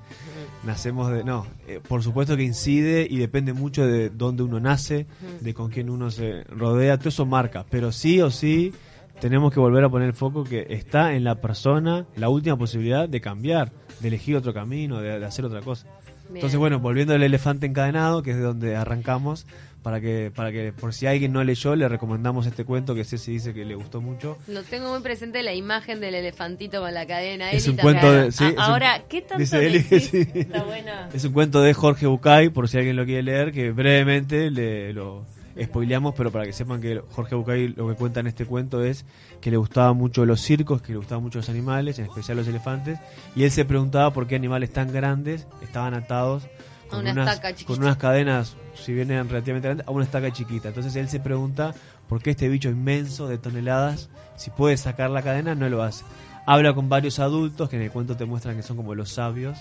nacemos 0.65 1.11
de... 1.13 1.23
No, 1.25 1.47
eh, 1.69 1.81
por 1.87 2.03
supuesto 2.03 2.37
que 2.37 2.43
incide 2.43 3.07
y 3.09 3.19
depende 3.19 3.53
mucho 3.53 3.87
de 3.87 4.11
dónde 4.11 4.43
uno 4.43 4.59
nace, 4.61 5.07
de 5.41 5.55
con 5.55 5.71
quién 5.71 5.91
uno 5.91 6.11
se 6.11 6.43
rodea, 6.45 6.99
todo 6.99 7.11
eso 7.11 7.27
marca. 7.27 7.65
Pero 7.71 7.93
sí 7.93 8.21
o 8.21 8.31
sí 8.31 8.73
tenemos 9.21 9.53
que 9.53 9.61
volver 9.61 9.85
a 9.85 9.89
poner 9.89 10.09
el 10.09 10.15
foco 10.15 10.43
que 10.45 10.67
está 10.71 11.15
en 11.15 11.23
la 11.25 11.37
persona 11.41 12.07
la 12.17 12.29
última 12.29 12.57
posibilidad 12.59 13.09
de 13.09 13.21
cambiar, 13.21 13.71
de 14.01 14.09
elegir 14.09 14.37
otro 14.37 14.53
camino, 14.53 15.01
de, 15.01 15.21
de 15.21 15.25
hacer 15.25 15.45
otra 15.45 15.61
cosa. 15.61 15.87
Bien. 16.25 16.37
Entonces, 16.37 16.59
bueno, 16.59 16.79
volviendo 16.81 17.15
al 17.15 17.23
elefante 17.23 17.67
encadenado, 17.67 18.23
que 18.23 18.31
es 18.33 18.37
de 18.37 18.43
donde 18.43 18.77
arrancamos, 18.77 19.47
para 19.83 20.01
que, 20.01 20.33
para 20.35 20.51
que 20.51 20.73
por 20.73 20.95
si 20.95 21.07
alguien 21.07 21.33
no 21.35 21.45
leyó, 21.45 21.77
le 21.77 21.87
recomendamos 21.89 22.47
este 22.47 22.65
cuento 22.65 22.95
que 22.95 23.05
Ceci 23.05 23.33
dice 23.33 23.53
que 23.53 23.67
le 23.67 23.75
gustó 23.75 24.01
mucho. 24.01 24.39
Lo 24.49 24.63
tengo 24.63 24.91
muy 24.91 25.01
presente 25.03 25.43
la 25.43 25.53
imagen 25.53 26.01
del 26.01 26.15
elefantito 26.15 26.81
con 26.81 26.95
la 26.95 27.07
cadena. 27.07 27.53
Es 27.53 27.67
Eli 27.67 27.77
un 27.77 27.81
cuento 27.83 28.11
de- 28.11 28.33
sí, 28.33 28.45
un- 28.45 28.59
ahora, 28.59 29.03
¿qué 29.09 29.21
tanto 29.21 29.39
dice 29.39 29.67
Eli 29.67 29.85
que 29.85 29.97
decís? 29.97 30.11
sí. 30.33 30.39
Está 30.41 30.63
buena. 30.65 31.11
Es 31.13 31.23
un 31.27 31.33
cuento 31.35 31.61
de 31.61 31.75
Jorge 31.75 32.07
Bucay, 32.07 32.49
por 32.49 32.69
si 32.71 32.79
alguien 32.79 32.97
lo 32.97 33.05
quiere 33.05 33.23
leer, 33.25 33.53
que 33.53 33.73
brevemente 33.73 34.51
le 34.51 34.95
lo 34.95 35.27
spoileamos, 35.63 36.15
pero 36.17 36.31
para 36.31 36.45
que 36.45 36.53
sepan 36.53 36.81
que 36.81 37.03
Jorge 37.11 37.35
Bucay 37.35 37.69
lo 37.69 37.89
que 37.89 37.95
cuenta 37.95 38.21
en 38.21 38.27
este 38.27 38.47
cuento 38.47 38.83
es 38.83 39.05
que 39.41 39.51
le 39.51 39.57
gustaban 39.57 39.97
mucho 39.97 40.25
los 40.27 40.41
circos, 40.41 40.83
que 40.83 40.93
le 40.93 40.99
gustaban 40.99 41.23
mucho 41.23 41.39
los 41.39 41.49
animales, 41.49 41.99
en 41.99 42.07
especial 42.07 42.37
los 42.37 42.49
elefantes, 42.49 42.99
y 43.37 43.45
él 43.45 43.51
se 43.51 43.65
preguntaba 43.65 44.13
por 44.13 44.27
qué 44.27 44.37
animales 44.37 44.73
tan 44.73 44.93
grandes 44.93 45.47
estaban 45.63 45.95
atados 45.95 46.49
una 46.93 47.13
unas, 47.13 47.41
con 47.65 47.79
unas 47.81 47.97
cadenas, 47.97 48.57
si 48.75 48.93
bien 48.93 49.11
eran 49.11 49.29
relativamente 49.29 49.69
grandes, 49.69 49.87
a 49.87 49.91
una 49.91 50.05
estaca 50.05 50.33
chiquita. 50.33 50.69
Entonces 50.69 50.95
él 50.97 51.09
se 51.09 51.21
pregunta 51.21 51.75
por 52.09 52.23
qué 52.23 52.31
este 52.31 52.49
bicho 52.49 52.69
inmenso 52.69 53.29
de 53.29 53.39
toneladas, 53.39 54.11
si 54.37 54.51
puede 54.51 54.77
sacar 54.77 55.11
la 55.11 55.23
cadena, 55.23 55.55
no 55.55 55.69
lo 55.69 55.83
hace. 55.83 56.05
Habla 56.47 56.75
con 56.75 56.89
varios 56.91 57.21
adultos 57.21 57.71
que 57.71 57.77
en 57.77 57.83
el 57.83 57.91
cuento 57.91 58.17
te 58.17 58.27
muestran 58.27 58.57
que 58.57 58.63
son 58.63 58.77
como 58.77 58.95
los 58.95 59.11
sabios 59.11 59.59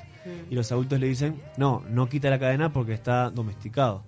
y 0.50 0.55
los 0.55 0.71
adultos 0.71 1.00
le 1.00 1.07
dicen, 1.07 1.41
no, 1.55 1.81
no 1.89 2.09
quita 2.09 2.29
la 2.29 2.39
cadena 2.39 2.73
porque 2.73 2.93
está 2.93 3.29
domesticado. 3.29 4.03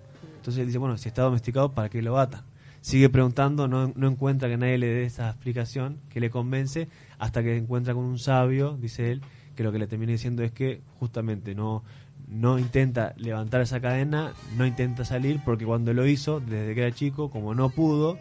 Entonces 0.46 0.60
él 0.60 0.66
dice, 0.68 0.78
bueno, 0.78 0.96
si 0.96 1.08
está 1.08 1.22
domesticado, 1.22 1.72
¿para 1.72 1.88
qué 1.88 2.00
lo 2.00 2.20
atan? 2.20 2.42
Sigue 2.80 3.08
preguntando, 3.08 3.66
no, 3.66 3.92
no 3.96 4.06
encuentra 4.06 4.48
que 4.48 4.56
nadie 4.56 4.78
le 4.78 4.86
dé 4.86 5.02
esa 5.02 5.28
explicación 5.28 5.98
que 6.08 6.20
le 6.20 6.30
convence, 6.30 6.86
hasta 7.18 7.42
que 7.42 7.56
encuentra 7.56 7.94
con 7.94 8.04
un 8.04 8.20
sabio, 8.20 8.78
dice 8.80 9.10
él, 9.10 9.22
que 9.56 9.64
lo 9.64 9.72
que 9.72 9.80
le 9.80 9.88
termina 9.88 10.12
diciendo 10.12 10.44
es 10.44 10.52
que 10.52 10.82
justamente 11.00 11.56
no, 11.56 11.82
no 12.28 12.60
intenta 12.60 13.12
levantar 13.16 13.60
esa 13.60 13.80
cadena, 13.80 14.34
no 14.56 14.64
intenta 14.64 15.04
salir, 15.04 15.40
porque 15.44 15.64
cuando 15.64 15.92
lo 15.92 16.06
hizo, 16.06 16.38
desde 16.38 16.76
que 16.76 16.82
era 16.82 16.94
chico, 16.94 17.28
como 17.28 17.52
no 17.56 17.70
pudo, 17.70 18.16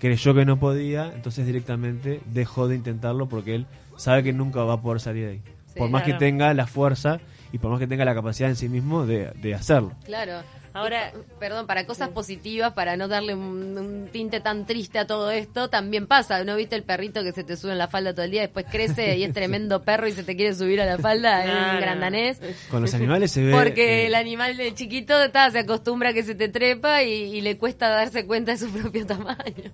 creyó 0.00 0.32
que 0.32 0.46
no 0.46 0.58
podía, 0.58 1.12
entonces 1.14 1.44
directamente 1.44 2.22
dejó 2.32 2.66
de 2.66 2.76
intentarlo 2.76 3.28
porque 3.28 3.56
él 3.56 3.66
sabe 3.98 4.22
que 4.22 4.32
nunca 4.32 4.62
va 4.62 4.72
a 4.72 4.80
poder 4.80 5.00
salir 5.00 5.26
de 5.26 5.30
ahí. 5.32 5.42
Sí, 5.66 5.80
por 5.80 5.90
más 5.90 6.04
claro. 6.04 6.18
que 6.18 6.24
tenga 6.24 6.54
la 6.54 6.66
fuerza 6.66 7.20
y 7.52 7.58
por 7.58 7.70
más 7.70 7.78
que 7.78 7.86
tenga 7.86 8.06
la 8.06 8.14
capacidad 8.14 8.48
en 8.48 8.56
sí 8.56 8.70
mismo 8.70 9.04
de, 9.04 9.32
de 9.32 9.54
hacerlo. 9.54 9.92
Claro. 10.06 10.40
Ahora- 10.74 11.12
perdón, 11.40 11.66
para 11.66 11.86
cosas 11.86 12.10
positivas, 12.10 12.72
para 12.74 12.96
no 12.96 13.08
darle 13.08 13.34
un, 13.34 13.76
un 13.78 14.08
tinte 14.12 14.40
tan 14.40 14.66
triste 14.66 14.98
a 14.98 15.06
todo 15.06 15.30
esto, 15.30 15.68
también 15.70 16.06
pasa. 16.06 16.42
¿No 16.44 16.56
viste 16.56 16.76
el 16.76 16.82
perrito 16.84 17.22
que 17.22 17.32
se 17.32 17.44
te 17.44 17.56
sube 17.56 17.72
en 17.72 17.78
la 17.78 17.88
falda 17.88 18.12
todo 18.14 18.24
el 18.24 18.30
día, 18.30 18.42
después 18.42 18.66
crece 18.70 19.16
y 19.16 19.24
es 19.24 19.32
tremendo 19.32 19.82
perro 19.84 20.06
y 20.06 20.12
se 20.12 20.22
te 20.24 20.36
quiere 20.36 20.54
subir 20.54 20.80
a 20.80 20.86
la 20.86 20.98
falda? 20.98 21.44
Es 21.44 21.50
un 21.50 21.56
Claro. 21.58 21.80
gran 21.80 22.00
danés. 22.00 22.40
Con 22.70 22.82
los 22.82 22.94
animales 22.94 23.30
se 23.32 23.42
ve... 23.42 23.52
Porque 23.52 24.02
eh, 24.02 24.06
el 24.06 24.14
animal 24.14 24.56
de 24.56 24.74
chiquito 24.74 25.20
está, 25.22 25.50
se 25.50 25.60
acostumbra 25.60 26.10
a 26.10 26.12
que 26.12 26.22
se 26.22 26.34
te 26.34 26.48
trepa 26.48 27.02
y, 27.02 27.12
y 27.36 27.40
le 27.40 27.56
cuesta 27.58 27.88
darse 27.88 28.26
cuenta 28.26 28.52
de 28.52 28.58
su 28.58 28.70
propio 28.70 29.06
tamaño. 29.06 29.72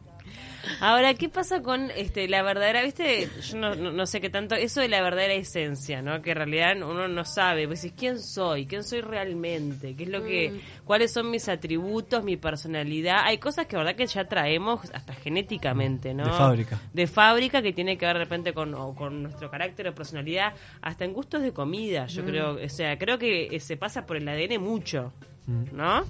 Ahora, 0.81 1.15
¿qué 1.15 1.29
pasa 1.29 1.63
con 1.63 1.91
este 1.91 2.29
la 2.29 2.43
verdadera, 2.43 2.83
viste? 2.83 3.29
Yo 3.49 3.57
no, 3.59 3.75
no, 3.75 3.93
no 3.93 4.07
sé 4.07 4.21
qué 4.21 4.31
tanto, 4.31 4.55
eso 4.55 4.81
de 4.81 4.89
la 4.89 5.03
verdadera 5.03 5.35
esencia, 5.35 6.03
¿no? 6.03 6.21
Que 6.23 6.31
en 6.31 6.37
realidad 6.37 6.77
uno 6.83 7.09
no 7.09 7.25
sabe, 7.25 7.67
pues 7.67 7.83
decís, 7.83 7.97
¿quién 7.99 8.19
soy? 8.21 8.67
¿Quién 8.67 8.85
soy 8.85 9.01
realmente? 9.01 9.95
¿Qué 9.97 10.05
es 10.05 10.09
lo 10.09 10.23
que, 10.25 10.51
Mm. 10.51 10.85
cuáles 10.85 11.13
son 11.13 11.31
mis 11.31 11.49
atributos, 11.49 12.23
mi 12.25 12.37
personalidad? 12.37 13.21
Hay 13.25 13.39
cosas 13.39 13.67
que, 13.67 13.77
verdad, 13.77 13.95
que 13.97 14.07
ya 14.07 14.25
traemos 14.27 14.81
hasta 14.93 15.15
genéticamente, 15.15 16.15
¿no? 16.15 16.25
De 16.25 16.31
fábrica. 16.33 16.81
De 16.93 17.07
fábrica 17.07 17.63
que 17.63 17.73
tiene 17.73 17.97
que 17.99 18.07
ver 18.07 18.17
de 18.19 18.25
repente 18.25 18.53
con, 18.53 18.75
o 18.75 18.95
con 18.95 19.23
nuestro 19.23 19.51
carácter 19.51 19.89
o 19.89 19.95
personalidad, 19.95 20.55
hasta 20.83 21.05
en 21.05 21.13
gustos 21.13 21.43
de 21.43 21.53
comida, 21.53 22.05
Mm. 22.05 22.09
yo 22.09 22.25
creo, 22.25 22.55
o 22.65 22.69
sea, 22.69 22.99
creo 22.99 23.19
que 23.19 23.47
eh, 23.55 23.61
se 23.61 23.77
pasa 23.77 24.07
por 24.07 24.17
el 24.17 24.29
ADN 24.29 24.59
mucho. 24.59 25.13
¿No? 25.47 26.05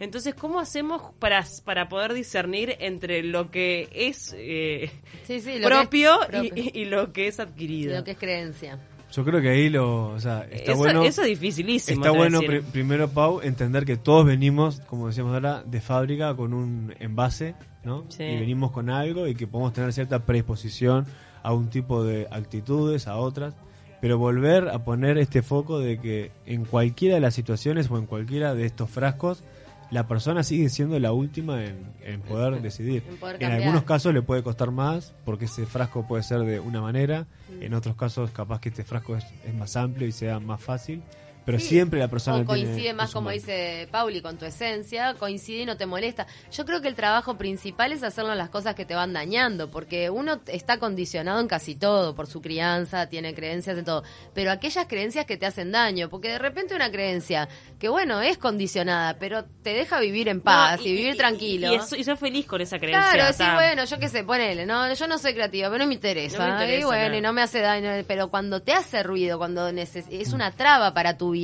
Entonces, 0.00 0.34
¿cómo 0.34 0.60
hacemos 0.60 1.02
para, 1.18 1.44
para 1.64 1.88
poder 1.88 2.14
discernir 2.14 2.76
entre 2.80 3.22
lo 3.22 3.50
que 3.50 3.88
es 3.92 4.34
eh, 4.38 4.90
Sí, 5.26 5.40
sí, 5.40 5.58
lo 5.58 5.68
propio, 5.68 6.18
que 6.30 6.36
es 6.38 6.44
y- 6.44 6.48
propio. 6.50 6.70
Y, 6.74 6.84
lo 6.86 7.12
que 7.12 7.28
es 7.28 7.38
Y 7.38 7.42
adquirido? 7.42 7.96
lo 7.98 8.04
que 8.04 8.10
es 8.12 8.18
creencia. 8.18 8.78
Yo 9.10 9.24
creo 9.24 9.40
que 9.40 9.48
ahí 9.48 9.70
lo... 9.70 10.08
O 10.10 10.20
sea, 10.20 10.46
está 10.50 10.72
eso, 10.72 10.76
bueno... 10.78 11.02
eso 11.02 11.22
es 11.22 11.28
dificilísimo. 11.28 12.00
Está 12.04 12.10
bueno, 12.10 12.40
primero, 12.72 13.08
Pau, 13.08 13.40
entender 13.42 13.86
que 13.86 13.96
todos 13.96 14.26
venimos, 14.26 14.80
como 14.80 15.08
decíamos 15.08 15.32
ahora, 15.32 15.62
de 15.64 15.80
fábrica 15.80 16.36
con 16.36 16.52
un 16.52 16.94
envase, 16.98 17.54
¿no? 17.84 18.04
Sí. 18.10 18.22
Y 18.24 18.38
venimos 18.38 18.70
con 18.70 18.90
algo 18.90 19.26
y 19.26 19.34
que 19.34 19.46
podemos 19.46 19.72
tener 19.72 19.94
cierta 19.94 20.26
predisposición 20.26 21.06
a 21.42 21.54
un 21.54 21.70
tipo 21.70 22.04
de 22.04 22.26
actitudes, 22.30 23.06
a 23.08 23.16
otras. 23.16 23.54
Pero 24.00 24.18
volver 24.18 24.68
a 24.68 24.84
poner 24.84 25.18
este 25.18 25.42
foco 25.42 25.78
de 25.80 25.98
que 26.00 26.30
en 26.46 26.64
cualquiera 26.64 27.16
de 27.16 27.20
las 27.20 27.34
situaciones 27.34 27.90
o 27.90 27.98
en 27.98 28.06
cualquiera 28.06 28.54
de 28.54 28.64
estos 28.66 28.88
frascos, 28.90 29.42
la 29.90 30.06
persona 30.06 30.42
sigue 30.42 30.68
siendo 30.68 30.98
la 31.00 31.12
última 31.12 31.64
en, 31.64 31.76
en 32.04 32.20
poder 32.20 32.60
decidir. 32.62 33.02
En 33.08 33.16
poder 33.16 33.34
En 33.36 33.40
cambiar. 33.40 33.62
algunos 33.62 33.84
casos 33.84 34.12
le 34.12 34.20
puede 34.22 34.42
costar 34.42 34.70
más 34.70 35.14
porque 35.24 35.46
ese 35.46 35.64
frasco 35.66 36.06
puede 36.06 36.22
ser 36.22 36.40
de 36.40 36.60
una 36.60 36.80
manera, 36.80 37.26
Mm. 37.50 37.62
en 37.62 37.72
otros 37.74 37.96
casos 37.96 38.30
capaz 38.30 38.60
que 38.60 38.68
este 38.68 38.84
frasco 38.84 39.16
es, 39.16 39.24
es 39.46 39.54
más 39.54 39.74
amplio 39.76 40.06
y 40.06 40.12
sea 40.12 40.38
más 40.38 40.60
fácil, 40.60 41.02
pero 41.48 41.58
Sí. 41.60 41.68
siempre 41.68 41.98
la 41.98 42.08
persona 42.08 42.42
O 42.42 42.44
coincide 42.44 42.92
más, 42.92 43.10
como 43.10 43.30
dice 43.30 43.88
Pauli, 43.90 44.20
con 44.20 44.36
tu 44.36 44.44
esencia, 44.44 45.14
coincide 45.14 45.62
y 45.62 45.64
no 45.64 45.78
te 45.78 45.86
molesta. 45.86 46.26
Yo 46.52 46.66
creo 46.66 46.82
que 46.82 46.88
el 46.88 46.94
trabajo 46.94 47.38
principal 47.38 47.90
es 47.92 48.02
hacerlo 48.02 48.32
en 48.32 48.38
las 48.38 48.50
cosas 48.50 48.74
que 48.74 48.84
te 48.84 48.94
van 48.94 49.14
dañando, 49.14 49.70
porque 49.70 50.10
uno 50.10 50.40
está 50.46 50.78
condicionado 50.78 51.40
en 51.40 51.48
casi 51.48 51.74
todo, 51.74 52.14
por 52.14 52.26
su 52.26 52.42
crianza, 52.42 53.08
tiene 53.08 53.32
creencias 53.34 53.78
en 53.78 53.86
todo, 53.86 54.02
pero 54.34 54.50
aquellas 54.50 54.86
creencias 54.86 55.24
que 55.24 55.38
te 55.38 55.46
hacen 55.46 55.72
daño, 55.72 56.10
porque 56.10 56.28
de 56.28 56.38
repente 56.38 56.74
una 56.74 56.90
creencia 56.90 57.48
que, 57.78 57.88
bueno, 57.88 58.20
es 58.20 58.36
condicionada, 58.36 59.18
pero 59.18 59.46
te 59.62 59.72
deja 59.72 60.00
vivir 60.00 60.28
en 60.28 60.42
paz 60.42 60.80
No, 60.80 60.86
y, 60.86 60.92
vivir 60.92 61.16
tranquilo. 61.16 61.72
Y, 61.72 61.76
eso- 61.76 61.96
y 61.96 62.04
sos 62.04 62.18
feliz 62.20 62.44
con 62.44 62.60
esa 62.60 62.78
creencia. 62.78 63.10
Claro, 63.10 63.32
sí, 63.32 63.44
bueno, 63.54 63.86
yo 63.86 63.98
qué 63.98 64.10
sé, 64.10 64.22
ponele, 64.22 64.66
no, 64.66 64.92
yo 64.92 65.06
no 65.06 65.16
soy 65.16 65.32
creativa, 65.32 65.68
pero 65.70 65.78
no 65.78 65.86
me 65.88 65.94
interesa. 65.94 66.36
No 66.38 66.44
me 66.44 66.50
interesa, 66.52 66.80
y 66.82 66.84
bueno, 66.84 67.08
no. 67.08 67.16
y 67.16 67.20
no 67.22 67.32
me 67.32 67.40
hace 67.40 67.60
daño, 67.60 67.88
pero 68.06 68.28
cuando 68.28 68.60
te 68.60 68.74
hace 68.74 69.02
ruido, 69.02 69.38
cuando 69.38 69.70
neces- 69.70 70.04
es 70.10 70.34
una 70.34 70.50
traba 70.52 70.92
para 70.92 71.16
tu 71.16 71.30
vida, 71.30 71.37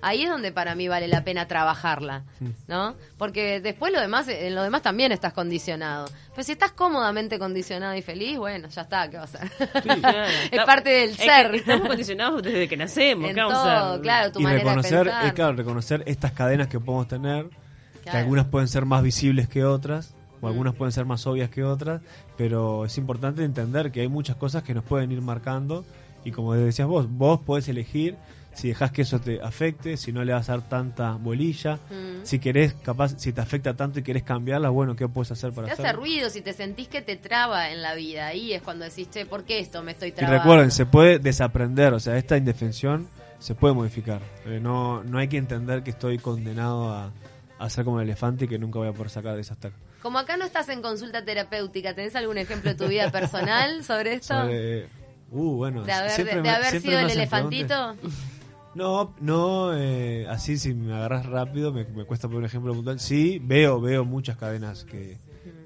ahí 0.00 0.22
es 0.22 0.30
donde 0.30 0.52
para 0.52 0.74
mí 0.74 0.88
vale 0.88 1.08
la 1.08 1.24
pena 1.24 1.46
trabajarla, 1.48 2.22
¿no? 2.68 2.94
Porque 3.18 3.60
después 3.60 3.92
lo 3.92 4.00
demás, 4.00 4.28
en 4.28 4.54
lo 4.54 4.62
demás 4.62 4.82
también 4.82 5.12
estás 5.12 5.32
condicionado. 5.32 6.06
Pero 6.30 6.42
si 6.44 6.52
estás 6.52 6.72
cómodamente 6.72 7.38
condicionado 7.38 7.94
y 7.94 8.02
feliz, 8.02 8.38
bueno, 8.38 8.68
ya 8.68 8.82
está, 8.82 9.08
¿qué 9.10 9.16
va 9.16 9.22
a 9.22 9.26
hacer? 9.26 9.50
claro. 10.00 10.28
es 10.50 10.64
parte 10.64 10.90
del 10.90 11.10
Es 11.10 11.16
ser. 11.16 11.54
estamos 11.54 11.88
condicionados 11.88 12.42
desde 12.42 12.68
que 12.68 12.76
nacemos. 12.76 13.28
en 13.28 13.34
¿qué 13.34 13.40
vamos 13.42 13.58
a 13.58 13.62
todo, 13.80 13.90
hacer? 13.90 14.00
claro, 14.02 14.32
tu 14.32 14.40
y 14.40 14.42
manera 14.44 14.62
reconocer, 14.64 14.98
de 14.98 15.04
pensar. 15.04 15.26
es 15.26 15.32
claro, 15.32 15.52
reconocer 15.56 16.02
estas 16.06 16.32
cadenas 16.32 16.68
que 16.68 16.80
podemos 16.80 17.08
tener, 17.08 17.46
que 18.02 18.10
algunas 18.10 18.46
pueden 18.46 18.68
ser 18.68 18.84
más 18.84 19.02
visibles 19.02 19.48
que 19.48 19.64
otras, 19.64 20.14
o 20.40 20.46
Mm. 20.46 20.48
algunas 20.48 20.74
pueden 20.74 20.90
ser 20.92 21.04
más 21.04 21.24
obvias 21.26 21.50
que 21.50 21.62
otras, 21.62 22.00
pero 22.36 22.84
es 22.84 22.98
importante 22.98 23.44
entender 23.44 23.92
que 23.92 24.00
hay 24.00 24.08
muchas 24.08 24.34
cosas 24.36 24.62
que 24.64 24.74
nos 24.74 24.82
pueden 24.84 25.12
ir 25.12 25.20
marcando 25.22 25.84
y 26.24 26.30
como 26.30 26.54
decías 26.54 26.88
vos, 26.88 27.06
vos 27.10 27.40
podés 27.40 27.68
elegir 27.68 28.16
si 28.54 28.68
dejas 28.68 28.90
que 28.92 29.00
eso 29.02 29.18
te 29.18 29.40
afecte, 29.40 29.96
si 29.96 30.12
no 30.12 30.22
le 30.24 30.34
vas 30.34 30.50
a 30.50 30.58
dar 30.58 30.68
tanta 30.68 31.12
bolilla, 31.12 31.76
Mm. 31.88 32.22
si 32.24 32.38
querés, 32.38 32.74
capaz, 32.74 33.14
si 33.16 33.32
te 33.32 33.40
afecta 33.40 33.74
tanto 33.74 34.00
y 34.00 34.02
querés 34.02 34.24
cambiarla, 34.24 34.68
bueno, 34.68 34.94
¿qué 34.94 35.08
puedes 35.08 35.30
hacer 35.32 35.52
para 35.52 35.68
Te 35.68 35.72
hace 35.72 35.90
ruido 35.92 36.28
si 36.28 36.42
te 36.42 36.52
sentís 36.52 36.86
que 36.88 37.00
te 37.00 37.16
traba 37.16 37.70
en 37.70 37.80
la 37.80 37.94
vida. 37.94 38.26
Ahí 38.26 38.52
es 38.52 38.60
cuando 38.60 38.84
decís, 38.84 39.08
che, 39.10 39.24
¿por 39.24 39.44
qué 39.44 39.58
esto 39.58 39.82
me 39.82 39.92
estoy 39.92 40.10
Y 40.10 40.12
trabando? 40.12 40.38
recuerden, 40.42 40.70
se 40.70 40.84
puede 40.84 41.18
desaprender, 41.18 41.94
o 41.94 41.98
sea, 42.00 42.18
esta 42.18 42.36
indefensión 42.36 43.08
se 43.38 43.54
puede 43.54 43.72
modificar. 43.74 44.20
Eh, 44.44 44.60
no, 44.62 45.02
no 45.02 45.16
hay 45.18 45.28
que 45.28 45.38
entender 45.38 45.82
que 45.82 45.90
estoy 45.90 46.18
condenado 46.18 46.90
a, 46.90 47.10
a 47.58 47.70
ser 47.70 47.86
como 47.86 48.00
el 48.00 48.04
elefante 48.06 48.44
y 48.44 48.48
que 48.48 48.58
nunca 48.58 48.78
voy 48.80 48.88
a 48.88 48.92
poder 48.92 49.08
sacar 49.08 49.34
de 49.34 49.40
esa 49.40 49.54
estaca. 49.54 49.76
Como 50.02 50.18
acá 50.18 50.36
no 50.36 50.44
estás 50.44 50.68
en 50.68 50.82
consulta 50.82 51.24
terapéutica, 51.24 51.94
¿tenés 51.94 52.14
algún 52.16 52.36
ejemplo 52.36 52.70
de 52.70 52.76
tu 52.76 52.86
vida 52.86 53.10
personal 53.10 53.82
sobre 53.84 54.12
esto? 54.14 54.34
Sobre- 54.34 54.88
uh, 55.32 55.56
bueno, 55.56 55.82
de 55.84 55.92
haber, 55.92 56.10
siempre 56.10 56.36
de, 56.36 56.42
me- 56.42 56.48
de 56.48 56.54
haber 56.54 56.70
siempre 56.70 56.90
sido 56.92 57.00
el 57.00 57.10
elefantito. 57.10 57.94
preguntas. 57.98 58.20
No, 58.74 59.14
no, 59.20 59.74
eh, 59.76 60.26
así 60.30 60.56
si 60.56 60.72
me 60.72 60.94
agarras 60.94 61.26
rápido 61.26 61.72
me, 61.74 61.84
me 61.84 62.04
cuesta 62.06 62.26
poner 62.28 62.38
un 62.40 62.44
ejemplo 62.46 62.72
puntual. 62.72 63.00
Sí, 63.00 63.38
veo, 63.42 63.80
veo 63.82 64.04
muchas 64.06 64.36
cadenas 64.38 64.84
que, 64.84 65.18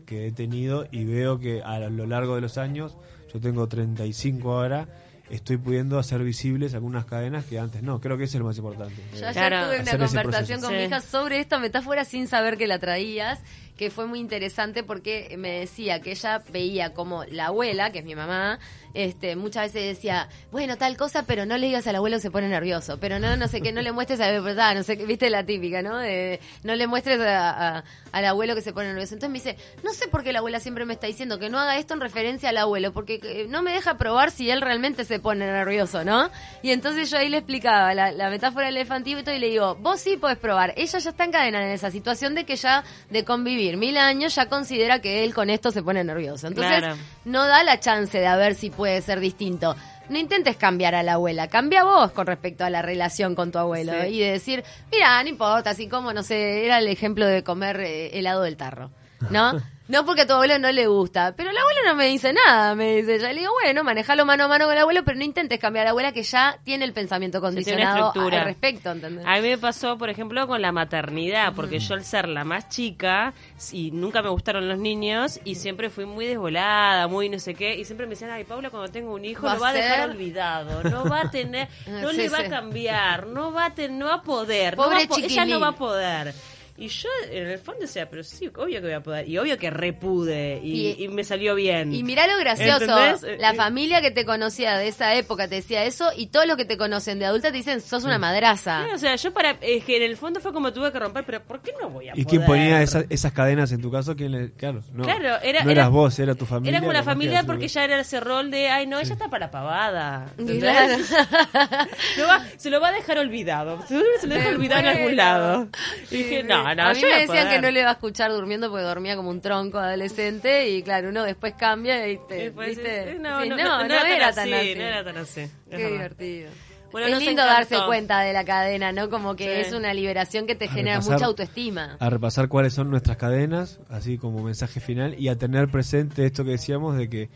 que 0.06 0.26
he 0.26 0.32
tenido 0.32 0.88
y 0.90 1.04
veo 1.04 1.38
que 1.38 1.62
a 1.62 1.78
lo 1.78 2.06
largo 2.06 2.34
de 2.34 2.40
los 2.40 2.58
años, 2.58 2.96
yo 3.32 3.38
tengo 3.40 3.68
35 3.68 4.52
ahora, 4.52 4.88
estoy 5.30 5.56
pudiendo 5.56 6.00
hacer 6.00 6.24
visibles 6.24 6.74
algunas 6.74 7.04
cadenas 7.04 7.44
que 7.44 7.60
antes 7.60 7.80
no. 7.84 8.00
Creo 8.00 8.18
que 8.18 8.24
eso 8.24 8.38
es 8.38 8.40
lo 8.40 8.46
más 8.46 8.58
importante. 8.58 8.96
Yo 9.12 9.18
Eh, 9.20 9.26
ayer 9.28 9.32
Claro, 9.34 9.66
tuve 9.68 9.80
una 9.82 10.06
conversación 10.08 10.60
con 10.60 10.76
mi 10.76 10.82
hija 10.82 11.00
sobre 11.00 11.38
esta 11.38 11.60
metáfora 11.60 12.04
sin 12.04 12.26
saber 12.26 12.56
que 12.56 12.66
la 12.66 12.80
traías, 12.80 13.38
que 13.76 13.90
fue 13.90 14.06
muy 14.06 14.20
interesante 14.20 14.82
porque 14.82 15.34
me 15.38 15.60
decía 15.60 16.00
que 16.00 16.12
ella 16.12 16.42
veía 16.50 16.94
como 16.94 17.24
la 17.24 17.46
abuela, 17.46 17.92
que 17.92 17.98
es 17.98 18.04
mi 18.04 18.14
mamá, 18.14 18.58
este, 18.94 19.36
muchas 19.36 19.74
veces 19.74 19.96
decía, 19.96 20.28
bueno, 20.50 20.78
tal 20.78 20.96
cosa, 20.96 21.24
pero 21.24 21.44
no 21.44 21.58
le 21.58 21.66
digas 21.66 21.86
al 21.86 21.96
abuelo 21.96 22.16
que 22.16 22.22
se 22.22 22.30
pone 22.30 22.48
nervioso, 22.48 22.98
pero 22.98 23.18
no, 23.18 23.36
no 23.36 23.46
sé 23.48 23.60
qué, 23.60 23.70
no 23.70 23.82
le 23.82 23.92
muestres 23.92 24.20
a 24.20 24.30
verdad, 24.40 24.74
no 24.74 24.82
sé 24.82 24.96
qué, 24.96 25.04
viste 25.04 25.28
la 25.28 25.44
típica, 25.44 25.82
¿no? 25.82 25.98
De, 25.98 26.40
no 26.62 26.74
le 26.74 26.86
muestres 26.86 27.20
al 27.20 28.24
abuelo 28.24 28.54
que 28.54 28.62
se 28.62 28.72
pone 28.72 28.88
nervioso. 28.88 29.14
Entonces 29.14 29.30
me 29.30 29.38
dice, 29.38 29.62
no 29.84 29.92
sé 29.92 30.08
por 30.08 30.24
qué 30.24 30.32
la 30.32 30.38
abuela 30.38 30.60
siempre 30.60 30.86
me 30.86 30.94
está 30.94 31.06
diciendo 31.06 31.38
que 31.38 31.50
no 31.50 31.58
haga 31.58 31.76
esto 31.76 31.92
en 31.92 32.00
referencia 32.00 32.48
al 32.48 32.56
abuelo, 32.56 32.94
porque 32.94 33.20
eh, 33.22 33.46
no 33.50 33.62
me 33.62 33.72
deja 33.72 33.98
probar 33.98 34.30
si 34.30 34.50
él 34.50 34.62
realmente 34.62 35.04
se 35.04 35.20
pone 35.20 35.44
nervioso, 35.44 36.02
¿no? 36.02 36.30
Y 36.62 36.70
entonces 36.70 37.10
yo 37.10 37.18
ahí 37.18 37.28
le 37.28 37.38
explicaba 37.38 37.92
la, 37.92 38.12
la 38.12 38.30
metáfora 38.30 38.66
del 38.66 38.78
elefantito 38.78 39.30
y 39.30 39.38
le 39.38 39.50
digo, 39.50 39.74
vos 39.74 40.00
sí 40.00 40.16
podés 40.16 40.38
probar. 40.38 40.72
Ella 40.76 40.98
ya 40.98 41.10
está 41.10 41.24
encadenada 41.24 41.66
en 41.66 41.72
esa 41.72 41.90
situación 41.90 42.34
de 42.34 42.44
que 42.44 42.56
ya 42.56 42.82
de 43.10 43.24
convivir 43.24 43.65
mil 43.76 43.96
años 43.98 44.34
ya 44.34 44.46
considera 44.48 45.00
que 45.00 45.24
él 45.24 45.34
con 45.34 45.50
esto 45.50 45.70
se 45.72 45.82
pone 45.82 46.04
nervioso. 46.04 46.46
Entonces 46.46 46.78
Claro. 46.78 46.96
no 47.24 47.46
da 47.46 47.64
la 47.64 47.80
chance 47.80 48.18
de 48.18 48.26
a 48.26 48.36
ver 48.36 48.54
si 48.54 48.70
puede 48.70 49.02
ser 49.02 49.18
distinto. 49.20 49.74
No 50.08 50.18
intentes 50.18 50.56
cambiar 50.56 50.94
a 50.94 51.02
la 51.02 51.14
abuela, 51.14 51.48
cambia 51.48 51.82
vos 51.82 52.12
con 52.12 52.26
respecto 52.28 52.64
a 52.64 52.70
la 52.70 52.80
relación 52.80 53.34
con 53.34 53.50
tu 53.50 53.58
abuelo 53.58 53.92
Sí. 54.02 54.08
y 54.14 54.18
de 54.20 54.30
decir, 54.32 54.62
mira, 54.92 55.20
no 55.22 55.28
importa, 55.28 55.70
así 55.70 55.88
como, 55.88 56.12
no 56.12 56.22
sé, 56.22 56.64
era 56.64 56.78
el 56.78 56.86
ejemplo 56.86 57.26
de 57.26 57.42
comer 57.42 57.80
eh, 57.80 58.16
helado 58.16 58.42
del 58.42 58.56
tarro, 58.56 58.92
¿no? 59.30 59.52
No 59.88 60.04
porque 60.04 60.22
a 60.22 60.26
tu 60.26 60.32
abuelo 60.32 60.58
no 60.58 60.72
le 60.72 60.88
gusta, 60.88 61.34
pero 61.36 61.50
el 61.50 61.56
abuelo 61.56 61.80
no 61.86 61.94
me 61.94 62.06
dice 62.06 62.32
nada, 62.32 62.74
me 62.74 62.96
dice, 62.96 63.20
ya 63.20 63.32
le 63.32 63.38
digo, 63.40 63.52
bueno, 63.62 63.84
manejalo 63.84 64.26
mano 64.26 64.44
a 64.44 64.48
mano 64.48 64.64
con 64.64 64.72
el 64.74 64.80
abuelo, 64.80 65.04
pero 65.04 65.16
no 65.16 65.22
intentes 65.24 65.60
cambiar 65.60 65.82
a 65.82 65.84
la 65.84 65.90
abuela 65.90 66.10
que 66.10 66.24
ya 66.24 66.58
tiene 66.64 66.84
el 66.84 66.92
pensamiento 66.92 67.40
condicionado 67.40 68.12
al 68.16 68.44
respecto, 68.44 68.90
¿entendés? 68.90 69.24
A 69.24 69.34
mí 69.36 69.42
me 69.48 69.58
pasó, 69.58 69.96
por 69.96 70.10
ejemplo, 70.10 70.44
con 70.48 70.60
la 70.60 70.72
maternidad, 70.72 71.52
porque 71.54 71.78
yo 71.78 71.94
al 71.94 72.04
ser 72.04 72.28
la 72.28 72.42
más 72.44 72.68
chica, 72.68 73.32
y 73.70 73.92
nunca 73.92 74.22
me 74.22 74.28
gustaron 74.28 74.68
los 74.68 74.78
niños, 74.78 75.38
y 75.44 75.54
siempre 75.54 75.88
fui 75.88 76.04
muy 76.04 76.26
desvolada, 76.26 77.06
muy 77.06 77.28
no 77.28 77.38
sé 77.38 77.54
qué, 77.54 77.76
y 77.76 77.84
siempre 77.84 78.06
me 78.06 78.10
decían, 78.10 78.32
ay, 78.32 78.42
Paula, 78.42 78.70
cuando 78.70 78.90
tenga 78.90 79.10
un 79.10 79.24
hijo 79.24 79.46
¿Va 79.46 79.54
lo 79.54 79.60
va 79.60 79.68
a 79.68 79.72
dejar 79.72 80.10
olvidado, 80.10 80.82
no 80.82 81.04
va 81.08 81.20
a 81.22 81.30
tener, 81.30 81.68
no 81.86 82.10
Sí, 82.10 82.16
le 82.16 82.28
va 82.28 82.38
sí. 82.38 82.44
a 82.46 82.48
cambiar, 82.48 83.28
no 83.28 83.52
va 83.52 83.66
a, 83.66 83.74
ten- 83.74 83.98
no 84.00 84.06
va 84.06 84.14
a 84.14 84.22
poder, 84.22 84.76
no 84.76 84.82
Pobre 84.82 84.98
va 84.98 85.04
a 85.04 85.06
po- 85.08 85.18
ella 85.18 85.44
no 85.44 85.60
va 85.60 85.68
a 85.68 85.72
poder. 85.76 86.34
Y 86.78 86.88
yo, 86.88 87.08
en 87.30 87.46
el 87.48 87.58
fondo, 87.58 87.80
decía, 87.82 88.08
pero 88.10 88.22
sí, 88.22 88.48
obvio 88.54 88.80
que 88.80 88.86
voy 88.86 88.92
a 88.92 89.02
poder. 89.02 89.28
Y 89.28 89.38
obvio 89.38 89.56
que 89.58 89.70
repude. 89.70 90.60
Y, 90.62 90.88
Y- 90.98 91.04
y 91.04 91.08
me 91.08 91.24
salió 91.24 91.54
bien. 91.54 91.94
Y 91.94 92.02
mirá 92.02 92.26
lo 92.26 92.38
gracioso, 92.38 92.84
¿Entendés? 92.84 93.22
Eh, 93.24 93.36
la 93.40 93.50
eh. 93.52 93.54
familia 93.54 94.00
que 94.02 94.10
te 94.10 94.24
conocía 94.26 94.76
de 94.76 94.88
esa 94.88 95.14
época 95.14 95.48
te 95.48 95.56
decía 95.56 95.84
eso 95.84 96.10
y 96.16 96.26
todos 96.28 96.46
los 96.46 96.56
que 96.56 96.64
te 96.64 96.76
conocen 96.76 97.18
de 97.18 97.26
adulta 97.26 97.50
te 97.50 97.56
dicen, 97.56 97.80
sos 97.80 98.04
una 98.04 98.18
madraza. 98.18 98.84
Sí, 98.88 98.94
o 98.94 98.98
sea, 98.98 99.16
yo 99.16 99.32
para. 99.32 99.52
Es 99.60 99.84
que 99.84 99.96
en 99.96 100.02
el 100.02 100.16
fondo 100.16 100.40
fue 100.40 100.52
como 100.52 100.72
tuve 100.72 100.92
que 100.92 100.98
romper, 100.98 101.24
pero 101.24 101.42
¿por 101.42 101.60
qué 101.62 101.72
no 101.80 101.88
voy 101.90 102.08
a 102.08 102.12
¿Y 102.12 102.24
poder? 102.24 102.26
quién 102.26 102.44
ponía 102.44 102.82
esa- 102.82 103.04
esas 103.08 103.32
cadenas 103.32 103.72
en 103.72 103.80
tu 103.80 103.90
caso? 103.90 104.14
¿Quién 104.16 104.32
le, 104.32 104.52
claro, 104.52 104.82
no, 104.92 105.04
Claro, 105.04 105.24
era- 105.42 105.64
no 105.64 105.70
era- 105.70 105.82
eras 105.82 105.90
vos, 105.90 106.18
era 106.18 106.34
tu 106.34 106.44
familia. 106.46 106.70
Era 106.70 106.80
como 106.80 106.92
la 106.92 107.02
familia 107.02 107.42
porque 107.44 107.68
ya 107.68 107.84
era 107.84 108.00
ese 108.00 108.20
rol 108.20 108.50
de, 108.50 108.68
ay, 108.68 108.86
no, 108.86 108.98
ella 109.00 109.12
está 109.14 109.28
para 109.28 109.46
la 109.46 109.50
pavada. 109.50 110.26
Claro. 110.36 110.96
Lo 112.18 112.26
va- 112.26 112.44
se 112.56 112.70
lo 112.70 112.80
va 112.80 112.88
a 112.88 112.92
dejar 112.92 113.18
olvidado. 113.18 113.80
Seguro 113.86 114.06
se 114.20 114.26
lo 114.26 114.34
deja 114.34 114.48
olvidado 114.50 114.80
en 114.82 114.86
algún 114.88 115.16
lado. 115.16 115.68
Y 116.10 116.16
dije, 116.16 116.42
no, 116.42 116.65
no, 116.74 116.82
a 116.88 116.92
mí 116.94 117.00
me 117.02 117.20
decían 117.20 117.48
que 117.48 117.60
no 117.60 117.70
le 117.70 117.80
iba 117.80 117.90
a 117.90 117.92
escuchar 117.92 118.30
durmiendo 118.32 118.68
porque 118.70 118.84
dormía 118.84 119.16
como 119.16 119.30
un 119.30 119.40
tronco 119.40 119.78
adolescente 119.78 120.68
y 120.70 120.82
claro, 120.82 121.08
uno 121.10 121.22
después 121.24 121.54
cambia 121.58 122.08
y 122.08 122.18
te, 122.28 122.34
Después, 122.50 122.68
¿viste? 122.76 123.16
no, 123.20 123.42
Sí, 123.42 123.48
no, 123.48 123.56
no, 123.56 123.64
no, 123.64 123.88
no 123.88 123.94
era 123.94 124.32
tan 124.32 124.48
así, 124.48 124.52
así. 124.54 124.74
No 124.74 124.82
era 124.84 125.04
tan 125.04 125.16
así. 125.18 125.40
es 125.40 125.50
Qué 125.70 125.90
divertido. 125.90 126.50
Bueno, 126.92 127.08
es 127.08 127.18
lindo 127.18 127.42
encantó. 127.42 127.52
darse 127.74 127.86
cuenta 127.86 128.20
de 128.20 128.32
la 128.32 128.44
cadena, 128.44 128.92
¿no? 128.92 129.10
Como 129.10 129.36
que 129.36 129.44
Sí. 129.62 129.68
es 129.68 129.72
una 129.74 129.92
liberación 129.92 130.46
que 130.46 130.54
te 130.54 130.66
A 130.66 130.68
genera 130.70 130.94
repasar. 130.96 131.12
mucha 131.14 131.26
autoestima. 131.26 131.96
a 132.00 132.10
repasar 132.10 132.48
cuáles 132.48 132.72
son 132.72 132.90
nuestras 132.90 133.16
cadenas, 133.18 133.80
así 133.90 134.16
como 134.18 134.42
mensaje 134.42 134.80
final, 134.80 135.14
y 135.18 135.28
a 135.28 135.36
tener 135.36 135.68
presente 135.68 136.24
esto 136.24 136.44
que 136.44 136.52
decíamos 136.52 136.96
de 136.96 137.10
que 137.10 137.28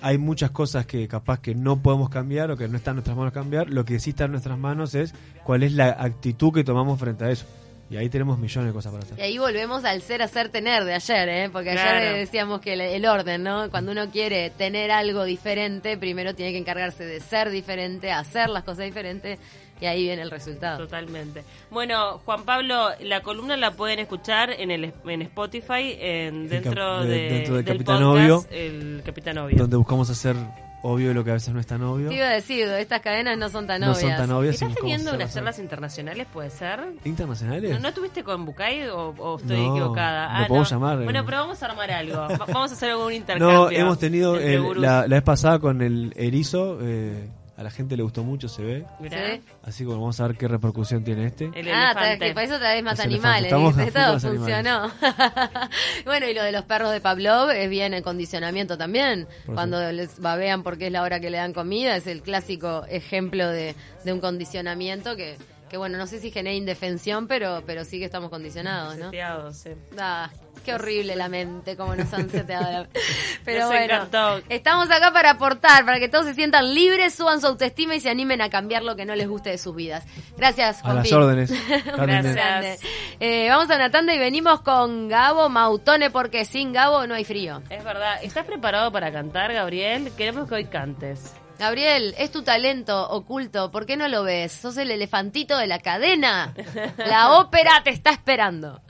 hay 0.00 0.18
muchas 0.18 0.50
cosas 0.50 0.86
que 0.86 1.06
capaz 1.08 1.40
que 1.40 1.54
no 1.54 1.82
podemos 1.82 2.08
cambiar 2.10 2.50
o 2.50 2.56
que 2.56 2.68
no 2.68 2.76
está 2.76 2.90
en 2.92 2.96
nuestras 2.96 3.16
manos 3.16 3.32
cambiar, 3.34 3.68
lo 3.70 3.84
que 3.84 4.00
sí 4.00 4.10
está 4.10 4.24
en 4.24 4.30
nuestras 4.32 4.56
manos 4.58 4.94
es 4.94 5.14
cuál 5.44 5.62
es 5.62 5.72
la 5.72 5.88
actitud 5.90 6.52
que 6.52 6.64
tomamos 6.64 6.98
frente 6.98 7.24
a 7.24 7.30
eso. 7.30 7.44
Y 7.92 7.96
ahí 7.98 8.08
tenemos 8.08 8.38
millones 8.38 8.70
de 8.70 8.72
cosas 8.72 8.90
para 8.90 9.04
hacer. 9.04 9.18
Y 9.18 9.22
ahí 9.22 9.38
volvemos 9.38 9.84
al 9.84 10.00
ser, 10.00 10.22
hacer, 10.22 10.48
tener 10.48 10.84
de 10.84 10.94
ayer, 10.94 11.28
¿eh? 11.28 11.50
Porque 11.52 11.70
ayer 11.70 11.82
Claro. 11.82 12.06
eh, 12.16 12.18
decíamos 12.20 12.60
que 12.62 12.72
el, 12.72 12.80
el 12.80 13.04
orden, 13.06 13.42
¿no? 13.42 13.70
Cuando 13.70 13.92
uno 13.92 14.08
quiere 14.10 14.48
tener 14.50 14.90
algo 14.90 15.24
diferente, 15.24 15.98
primero 15.98 16.34
tiene 16.34 16.52
que 16.52 16.58
encargarse 16.58 17.04
de 17.04 17.20
ser 17.20 17.50
diferente, 17.50 18.10
hacer 18.10 18.48
las 18.48 18.64
cosas 18.64 18.86
diferentes, 18.86 19.38
y 19.78 19.84
ahí 19.86 20.04
viene 20.04 20.22
el 20.22 20.30
resultado. 20.30 20.78
Totalmente. 20.78 21.42
Bueno, 21.70 22.18
Juan 22.24 22.44
Pablo, 22.44 22.90
la 23.00 23.20
columna 23.20 23.56
la 23.58 23.72
pueden 23.72 23.98
escuchar 23.98 24.50
en 24.52 24.70
el 24.70 24.94
en 25.04 25.22
Spotify, 25.22 25.96
en, 26.00 26.48
dentro, 26.48 27.02
de, 27.04 27.08
de- 27.10 27.28
dentro 27.30 27.56
del 27.56 27.64
del 27.64 27.74
Capitán 27.74 27.98
podcast, 28.02 28.24
Obvio. 28.30 28.46
el 28.50 29.02
Capitán 29.04 29.38
Obvio. 29.38 29.56
Donde 29.58 29.76
buscamos 29.76 30.08
hacer 30.08 30.36
obvio 30.82 31.14
lo 31.14 31.22
que 31.24 31.30
a 31.30 31.34
veces 31.34 31.54
no 31.54 31.60
es 31.60 31.66
tan 31.66 31.82
obvio. 31.82 32.08
Te 32.08 32.16
iba 32.16 32.26
a 32.26 32.30
decir, 32.32 32.66
estas 32.68 33.00
cadenas 33.00 33.38
no 33.38 33.48
son 33.48 33.66
tan 33.66 33.80
No 33.80 33.88
obvias. 33.92 34.00
son 34.00 34.16
tan 34.16 34.30
obvias. 34.32 34.54
¿Estás 34.60 34.74
teniendo 34.74 35.14
unas 35.14 35.32
charlas 35.32 35.58
internacionales, 35.58 36.26
puede 36.32 36.50
ser? 36.50 36.80
internacionales. 37.04 37.70
¿No, 37.72 37.78
¿No 37.78 37.88
estuviste 37.88 38.22
con 38.24 38.44
Bucay 38.44 38.88
o, 38.88 39.14
o 39.16 39.36
estoy 39.38 39.56
No, 39.66 39.76
equivocada? 39.76 40.40
lo 40.40 40.46
podemos 40.48 40.70
llamar, 40.70 41.00
eh. 41.00 41.04
Bueno, 41.04 41.24
pero 41.24 41.36
vamos 41.38 41.62
a 41.62 41.66
armar 41.66 41.90
algo. 41.90 42.16
Va- 42.16 42.28
vamos 42.52 42.70
a 42.70 42.74
hacer 42.74 42.90
algún 42.90 43.12
intercambio. 43.14 43.56
No, 43.64 43.70
hemos 43.70 43.98
tenido 43.98 44.32
gurús. 44.32 44.78
la, 44.82 45.02
la 45.06 45.16
vez 45.16 45.22
pasada 45.22 45.58
con 45.58 45.80
el 45.82 46.12
erizo, 46.16 46.78
eh, 46.82 47.28
A 47.62 47.66
la 47.66 47.70
gente 47.70 47.96
le 47.96 48.02
gustó 48.02 48.24
mucho, 48.24 48.48
se 48.48 48.60
ve. 48.64 48.84
Mirá. 48.98 49.38
Así 49.62 49.84
que 49.84 49.90
vamos 49.90 50.18
a 50.18 50.26
ver 50.26 50.36
qué 50.36 50.48
repercusión 50.48 51.04
tiene 51.04 51.26
este. 51.26 51.44
El 51.54 51.68
Ah, 51.70 51.92
tra- 51.94 52.00
elefante. 52.08 52.18
que 52.26 52.34
para 52.34 52.46
eso 52.46 52.58
traes 52.58 52.82
más 52.82 52.98
Los 52.98 53.06
animales. 53.06 53.50
Todo 53.50 54.18
funcionó. 54.18 54.90
bueno, 56.04 56.26
y 56.28 56.34
lo 56.34 56.42
de 56.42 56.50
los 56.50 56.64
perros 56.64 56.90
de 56.90 57.00
Pavlov 57.00 57.50
es 57.50 57.70
bien 57.70 57.94
el 57.94 58.02
condicionamiento 58.02 58.76
también. 58.76 59.28
Por 59.46 59.54
Cuando 59.54 59.92
les 59.92 60.18
babean 60.18 60.64
porque 60.64 60.86
es 60.86 60.92
la 60.92 61.02
hora 61.02 61.20
que 61.20 61.30
le 61.30 61.38
dan 61.38 61.52
comida, 61.52 61.94
es 61.94 62.08
el 62.08 62.22
clásico 62.22 62.84
ejemplo 62.88 63.46
de, 63.48 63.76
de 64.04 64.12
un 64.12 64.18
condicionamiento 64.20 65.14
que, 65.14 65.36
que, 65.72 65.78
bueno, 65.78 65.96
no 65.96 66.06
sé 66.06 66.20
si 66.20 66.30
genera 66.30 66.54
indefensión, 66.54 67.26
pero, 67.26 67.62
pero 67.64 67.82
sí 67.86 67.98
que 67.98 68.04
estamos 68.04 68.28
condicionados, 68.28 68.98
¿no? 68.98 69.06
Seteados, 69.06 69.56
sí. 69.56 69.70
Ah, 69.98 70.28
qué 70.66 70.74
horrible 70.74 71.16
la 71.16 71.30
mente, 71.30 71.78
como 71.78 71.96
nos 71.96 72.12
han 72.12 72.28
seteado 72.28 72.70
la 72.70 72.88
Pero 73.46 73.60
Nos 73.60 73.68
bueno, 73.70 73.94
encantó. 73.94 74.42
estamos 74.50 74.90
acá 74.90 75.14
para 75.14 75.30
aportar, 75.30 75.86
para 75.86 75.98
que 75.98 76.10
todos 76.10 76.26
se 76.26 76.34
sientan 76.34 76.74
libres, 76.74 77.14
suban 77.14 77.40
su 77.40 77.46
autoestima 77.46 77.94
y 77.94 78.00
se 78.00 78.10
animen 78.10 78.42
a 78.42 78.50
cambiar 78.50 78.82
lo 78.82 78.94
que 78.96 79.06
no 79.06 79.14
les 79.14 79.26
guste 79.26 79.48
de 79.48 79.56
sus 79.56 79.74
vidas. 79.74 80.04
Gracias, 80.36 80.84
A 80.84 80.92
las 80.92 81.10
órdenes. 81.10 81.50
Grande. 81.96 82.78
Eh, 83.18 83.48
vamos 83.48 83.70
a 83.70 83.76
una 83.76 83.90
tanda 83.90 84.12
y 84.14 84.18
venimos 84.18 84.60
con 84.60 85.08
Gabo 85.08 85.48
Mautone 85.48 86.10
porque 86.10 86.44
sin 86.44 86.74
Gabo 86.74 87.06
no 87.06 87.14
hay 87.14 87.24
frío. 87.24 87.62
Es 87.70 87.82
verdad. 87.82 88.22
¿Estás 88.22 88.44
preparado 88.44 88.92
para 88.92 89.10
cantar, 89.10 89.54
Gabriel? 89.54 90.12
Queremos 90.18 90.46
que 90.50 90.54
hoy 90.54 90.64
cantes. 90.66 91.32
Gabriel, 91.62 92.16
es 92.18 92.32
tu 92.32 92.42
talento 92.42 93.08
oculto, 93.08 93.70
¿por 93.70 93.86
qué 93.86 93.96
no 93.96 94.08
lo 94.08 94.24
ves? 94.24 94.50
Sos 94.50 94.76
el 94.78 94.90
elefantito 94.90 95.56
de 95.56 95.68
la 95.68 95.78
cadena. 95.78 96.52
La 96.96 97.38
ópera 97.38 97.80
te 97.84 97.90
está 97.90 98.10
esperando. 98.10 98.82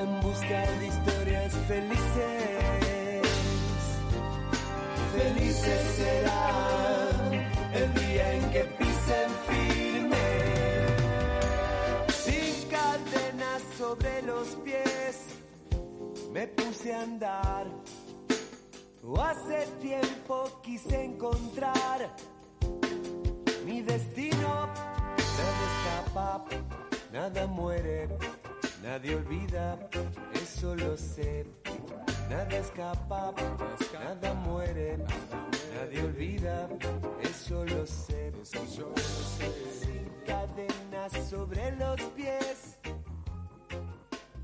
en 0.00 0.20
busca 0.20 0.66
de 0.80 0.86
historias 0.88 1.52
felices. 1.68 3.22
Felices 5.16 5.80
serán 5.98 7.32
el 7.74 7.94
día 7.94 8.32
en 8.34 8.50
que 8.50 8.64
pisen 8.64 9.30
firme. 9.46 10.16
Sin 12.08 12.68
cadenas 12.68 13.62
sobre 13.78 14.22
los 14.22 14.48
pies, 14.64 15.26
me 16.32 16.48
puse 16.48 16.92
a 16.92 17.02
andar. 17.02 17.73
Hace 19.12 19.66
tiempo 19.80 20.60
quise 20.62 21.04
encontrar 21.04 22.16
mi 23.66 23.82
destino. 23.82 24.66
Nada 24.66 25.64
escapa, 25.68 26.44
nada 27.12 27.46
muere, 27.46 28.08
nadie 28.82 29.16
olvida, 29.16 29.78
eso 30.32 30.74
lo 30.74 30.96
sé. 30.96 31.44
Nada 32.30 32.56
escapa, 32.56 33.34
nada 33.92 34.32
muere, 34.34 34.96
nadie 35.74 36.02
olvida, 36.02 36.68
eso 37.22 37.64
lo 37.66 37.86
sé. 37.86 38.32
Sin 38.42 40.08
cadenas 40.24 41.12
sobre 41.28 41.72
los 41.76 42.00
pies, 42.16 42.78